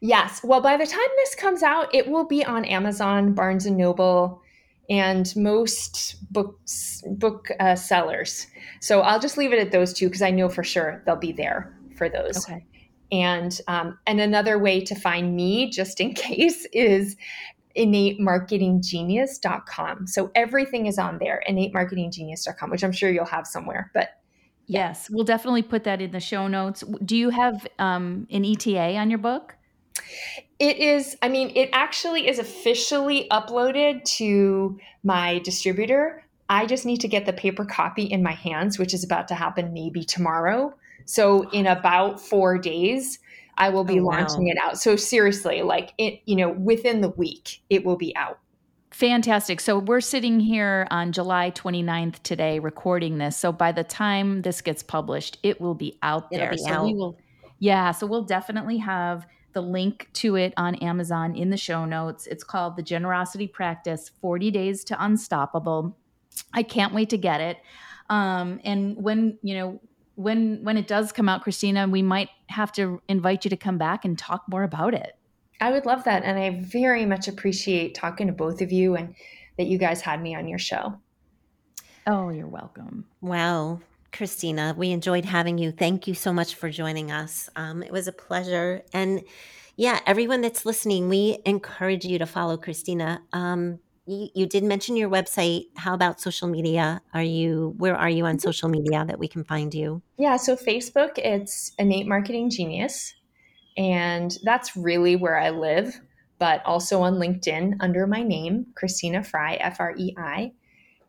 Yes. 0.00 0.40
Well, 0.44 0.60
by 0.60 0.76
the 0.76 0.86
time 0.86 1.00
this 1.16 1.34
comes 1.34 1.62
out, 1.62 1.92
it 1.92 2.06
will 2.08 2.26
be 2.26 2.44
on 2.44 2.64
Amazon, 2.64 3.34
Barnes 3.34 3.66
and 3.66 3.76
Noble, 3.76 4.40
and 4.88 5.34
most 5.36 6.16
books 6.32 7.02
book 7.06 7.50
uh, 7.60 7.74
sellers. 7.74 8.46
So 8.80 9.00
I'll 9.00 9.20
just 9.20 9.36
leave 9.36 9.52
it 9.52 9.58
at 9.58 9.72
those 9.72 9.92
two 9.92 10.06
because 10.06 10.22
I 10.22 10.30
know 10.30 10.48
for 10.48 10.62
sure 10.62 11.02
they'll 11.04 11.16
be 11.16 11.32
there 11.32 11.76
for 11.96 12.08
those. 12.08 12.48
Okay. 12.48 12.64
And 13.10 13.58
um, 13.66 13.98
and 14.06 14.20
another 14.20 14.58
way 14.58 14.80
to 14.82 14.94
find 14.94 15.34
me, 15.34 15.70
just 15.70 16.00
in 16.00 16.14
case, 16.14 16.66
is 16.72 17.16
innatemarketinggenius.com. 17.78 20.06
So 20.06 20.30
everything 20.34 20.84
is 20.86 20.98
on 20.98 21.18
there, 21.18 21.42
innatemarketinggenius.com, 21.48 22.70
which 22.70 22.84
I'm 22.84 22.92
sure 22.92 23.10
you'll 23.10 23.24
have 23.24 23.46
somewhere. 23.46 23.90
But 23.94 24.20
yeah. 24.66 24.88
yes, 24.88 25.08
we'll 25.08 25.24
definitely 25.24 25.62
put 25.62 25.84
that 25.84 26.02
in 26.02 26.10
the 26.10 26.20
show 26.20 26.46
notes. 26.48 26.84
Do 27.04 27.16
you 27.16 27.30
have 27.30 27.66
um, 27.78 28.26
an 28.30 28.44
ETA 28.44 28.96
on 28.96 29.08
your 29.08 29.18
book? 29.18 29.54
It 30.58 30.78
is, 30.78 31.16
I 31.22 31.28
mean, 31.28 31.52
it 31.54 31.70
actually 31.72 32.28
is 32.28 32.38
officially 32.38 33.26
uploaded 33.30 34.04
to 34.16 34.78
my 35.04 35.38
distributor. 35.40 36.24
I 36.48 36.66
just 36.66 36.84
need 36.84 37.00
to 37.02 37.08
get 37.08 37.26
the 37.26 37.32
paper 37.32 37.64
copy 37.64 38.04
in 38.04 38.22
my 38.22 38.32
hands, 38.32 38.78
which 38.78 38.94
is 38.94 39.04
about 39.04 39.28
to 39.28 39.34
happen 39.34 39.72
maybe 39.72 40.04
tomorrow. 40.04 40.74
So, 41.04 41.48
in 41.50 41.66
about 41.66 42.20
four 42.20 42.58
days, 42.58 43.18
I 43.58 43.68
will 43.68 43.84
be 43.84 44.00
oh, 44.00 44.04
launching 44.04 44.44
wow. 44.44 44.52
it 44.52 44.58
out. 44.62 44.78
So 44.78 44.96
seriously, 44.96 45.62
like 45.62 45.92
it, 45.98 46.20
you 46.24 46.36
know, 46.36 46.48
within 46.48 47.00
the 47.00 47.10
week, 47.10 47.60
it 47.68 47.84
will 47.84 47.96
be 47.96 48.16
out. 48.16 48.38
Fantastic. 48.90 49.60
So 49.60 49.78
we're 49.78 50.00
sitting 50.00 50.40
here 50.40 50.86
on 50.90 51.12
July 51.12 51.50
29th 51.50 52.22
today 52.22 52.58
recording 52.58 53.18
this. 53.18 53.36
So 53.36 53.52
by 53.52 53.72
the 53.72 53.84
time 53.84 54.42
this 54.42 54.60
gets 54.60 54.82
published, 54.82 55.38
it 55.42 55.60
will 55.60 55.74
be 55.74 55.98
out 56.02 56.30
there. 56.30 56.50
Be 56.50 56.58
so 56.58 56.70
out. 56.70 56.86
we 56.86 56.94
will 56.94 57.18
Yeah, 57.58 57.90
so 57.90 58.06
we'll 58.06 58.24
definitely 58.24 58.78
have 58.78 59.26
the 59.52 59.60
link 59.60 60.08
to 60.14 60.36
it 60.36 60.54
on 60.56 60.76
Amazon 60.76 61.34
in 61.34 61.50
the 61.50 61.56
show 61.56 61.84
notes. 61.84 62.26
It's 62.26 62.44
called 62.44 62.76
The 62.76 62.82
Generosity 62.82 63.46
Practice 63.46 64.10
40 64.20 64.50
Days 64.50 64.84
to 64.84 65.04
Unstoppable. 65.04 65.96
I 66.52 66.62
can't 66.62 66.94
wait 66.94 67.10
to 67.10 67.18
get 67.18 67.40
it. 67.40 67.58
Um, 68.08 68.60
and 68.64 68.96
when, 68.96 69.38
you 69.42 69.54
know, 69.54 69.80
when 70.18 70.58
when 70.64 70.76
it 70.76 70.88
does 70.88 71.12
come 71.12 71.28
out, 71.28 71.42
Christina, 71.42 71.86
we 71.86 72.02
might 72.02 72.28
have 72.48 72.72
to 72.72 73.00
invite 73.08 73.44
you 73.44 73.50
to 73.50 73.56
come 73.56 73.78
back 73.78 74.04
and 74.04 74.18
talk 74.18 74.42
more 74.48 74.64
about 74.64 74.92
it. 74.92 75.16
I 75.60 75.70
would 75.70 75.86
love 75.86 76.04
that. 76.04 76.24
And 76.24 76.38
I 76.38 76.60
very 76.60 77.06
much 77.06 77.28
appreciate 77.28 77.94
talking 77.94 78.26
to 78.26 78.32
both 78.32 78.60
of 78.60 78.72
you 78.72 78.96
and 78.96 79.14
that 79.56 79.68
you 79.68 79.78
guys 79.78 80.00
had 80.00 80.20
me 80.20 80.34
on 80.34 80.48
your 80.48 80.58
show. 80.58 80.98
Oh, 82.06 82.30
you're 82.30 82.48
welcome. 82.48 83.06
Wow. 83.20 83.80
Christina, 84.12 84.74
we 84.76 84.90
enjoyed 84.90 85.24
having 85.24 85.56
you. 85.56 85.70
Thank 85.70 86.08
you 86.08 86.14
so 86.14 86.32
much 86.32 86.56
for 86.56 86.68
joining 86.68 87.12
us. 87.12 87.48
Um, 87.54 87.82
it 87.82 87.92
was 87.92 88.08
a 88.08 88.12
pleasure. 88.12 88.82
And 88.92 89.22
yeah, 89.76 90.00
everyone 90.06 90.40
that's 90.40 90.66
listening, 90.66 91.08
we 91.08 91.38
encourage 91.44 92.04
you 92.04 92.18
to 92.18 92.26
follow 92.26 92.56
Christina. 92.56 93.22
Um, 93.32 93.78
you, 94.08 94.28
you 94.34 94.46
did 94.46 94.64
mention 94.64 94.96
your 94.96 95.10
website. 95.10 95.66
How 95.76 95.94
about 95.94 96.20
social 96.20 96.48
media? 96.48 97.02
Are 97.12 97.22
you 97.22 97.74
where 97.76 97.94
are 97.94 98.08
you 98.08 98.24
on 98.24 98.36
mm-hmm. 98.36 98.48
social 98.48 98.68
media 98.68 99.04
that 99.06 99.18
we 99.18 99.28
can 99.28 99.44
find 99.44 99.72
you? 99.74 100.02
Yeah, 100.16 100.36
so 100.36 100.56
Facebook, 100.56 101.18
it's 101.18 101.72
Innate 101.78 102.06
Marketing 102.06 102.50
Genius, 102.50 103.14
and 103.76 104.36
that's 104.42 104.76
really 104.76 105.14
where 105.14 105.38
I 105.38 105.50
live. 105.50 106.00
But 106.38 106.64
also 106.64 107.02
on 107.02 107.14
LinkedIn 107.14 107.78
under 107.80 108.06
my 108.06 108.22
name, 108.22 108.66
Christina 108.76 109.24
Frei, 109.24 109.56
F 109.56 109.80
R 109.80 109.94
E 109.96 110.14
I. 110.16 110.52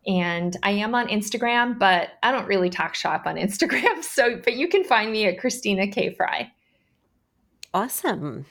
And 0.07 0.57
I 0.63 0.71
am 0.71 0.95
on 0.95 1.07
Instagram, 1.07 1.77
but 1.77 2.09
I 2.23 2.31
don't 2.31 2.47
really 2.47 2.69
talk 2.69 2.95
shop 2.95 3.27
on 3.27 3.35
Instagram. 3.37 4.03
So, 4.03 4.41
but 4.43 4.55
you 4.55 4.67
can 4.67 4.83
find 4.83 5.11
me 5.11 5.27
at 5.27 5.39
Christina 5.39 5.87
K 5.87 6.13
Frei. 6.15 6.51
Awesome. 7.73 8.45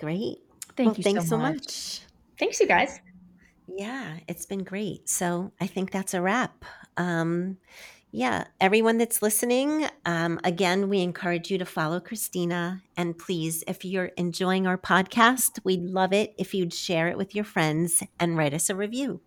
Great. 0.00 0.38
Thank 0.76 0.88
well, 0.88 0.96
you 0.96 1.04
thanks 1.04 1.24
so 1.24 1.28
so 1.30 1.38
much. 1.38 1.54
much. 1.54 2.00
Thanks, 2.38 2.60
you 2.60 2.66
guys. 2.66 3.00
Yeah, 3.76 4.18
it's 4.26 4.46
been 4.46 4.64
great. 4.64 5.08
So 5.08 5.52
I 5.60 5.66
think 5.66 5.90
that's 5.90 6.14
a 6.14 6.22
wrap. 6.22 6.64
Um, 6.96 7.58
yeah, 8.10 8.44
everyone 8.60 8.96
that's 8.96 9.20
listening, 9.20 9.86
um, 10.06 10.40
again, 10.42 10.88
we 10.88 11.00
encourage 11.00 11.50
you 11.50 11.58
to 11.58 11.66
follow 11.66 12.00
Christina. 12.00 12.82
And 12.96 13.18
please, 13.18 13.62
if 13.68 13.84
you're 13.84 14.12
enjoying 14.16 14.66
our 14.66 14.78
podcast, 14.78 15.60
we'd 15.62 15.82
love 15.82 16.14
it 16.14 16.34
if 16.38 16.54
you'd 16.54 16.72
share 16.72 17.08
it 17.08 17.18
with 17.18 17.34
your 17.34 17.44
friends 17.44 18.02
and 18.18 18.36
write 18.36 18.54
us 18.54 18.70
a 18.70 18.74
review. 18.74 19.20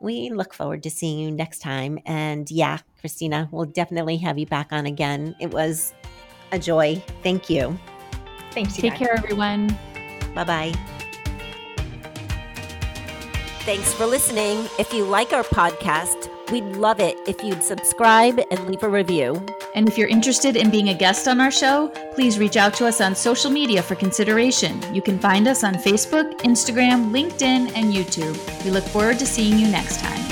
We 0.00 0.30
look 0.30 0.54
forward 0.54 0.82
to 0.84 0.90
seeing 0.90 1.18
you 1.18 1.30
next 1.30 1.58
time. 1.58 1.98
And 2.06 2.50
yeah, 2.50 2.78
Christina, 3.00 3.48
we'll 3.52 3.66
definitely 3.66 4.16
have 4.18 4.38
you 4.38 4.46
back 4.46 4.72
on 4.72 4.86
again. 4.86 5.36
It 5.38 5.50
was 5.50 5.92
a 6.52 6.58
joy. 6.58 7.02
Thank 7.22 7.50
you. 7.50 7.78
Thanks, 8.52 8.76
you 8.76 8.82
Take 8.82 8.92
guys. 8.92 9.00
care, 9.00 9.14
everyone. 9.14 9.76
Bye 10.34 10.44
bye. 10.44 10.95
Thanks 13.66 13.92
for 13.92 14.06
listening. 14.06 14.68
If 14.78 14.92
you 14.92 15.04
like 15.04 15.32
our 15.32 15.42
podcast, 15.42 16.30
we'd 16.52 16.76
love 16.76 17.00
it 17.00 17.18
if 17.26 17.42
you'd 17.42 17.64
subscribe 17.64 18.40
and 18.52 18.64
leave 18.68 18.84
a 18.84 18.88
review. 18.88 19.44
And 19.74 19.88
if 19.88 19.98
you're 19.98 20.06
interested 20.06 20.54
in 20.54 20.70
being 20.70 20.90
a 20.90 20.94
guest 20.94 21.26
on 21.26 21.40
our 21.40 21.50
show, 21.50 21.88
please 22.14 22.38
reach 22.38 22.56
out 22.56 22.74
to 22.74 22.86
us 22.86 23.00
on 23.00 23.16
social 23.16 23.50
media 23.50 23.82
for 23.82 23.96
consideration. 23.96 24.80
You 24.94 25.02
can 25.02 25.18
find 25.18 25.48
us 25.48 25.64
on 25.64 25.74
Facebook, 25.74 26.38
Instagram, 26.42 27.10
LinkedIn, 27.10 27.72
and 27.74 27.92
YouTube. 27.92 28.38
We 28.64 28.70
look 28.70 28.84
forward 28.84 29.18
to 29.18 29.26
seeing 29.26 29.58
you 29.58 29.66
next 29.66 29.98
time. 29.98 30.25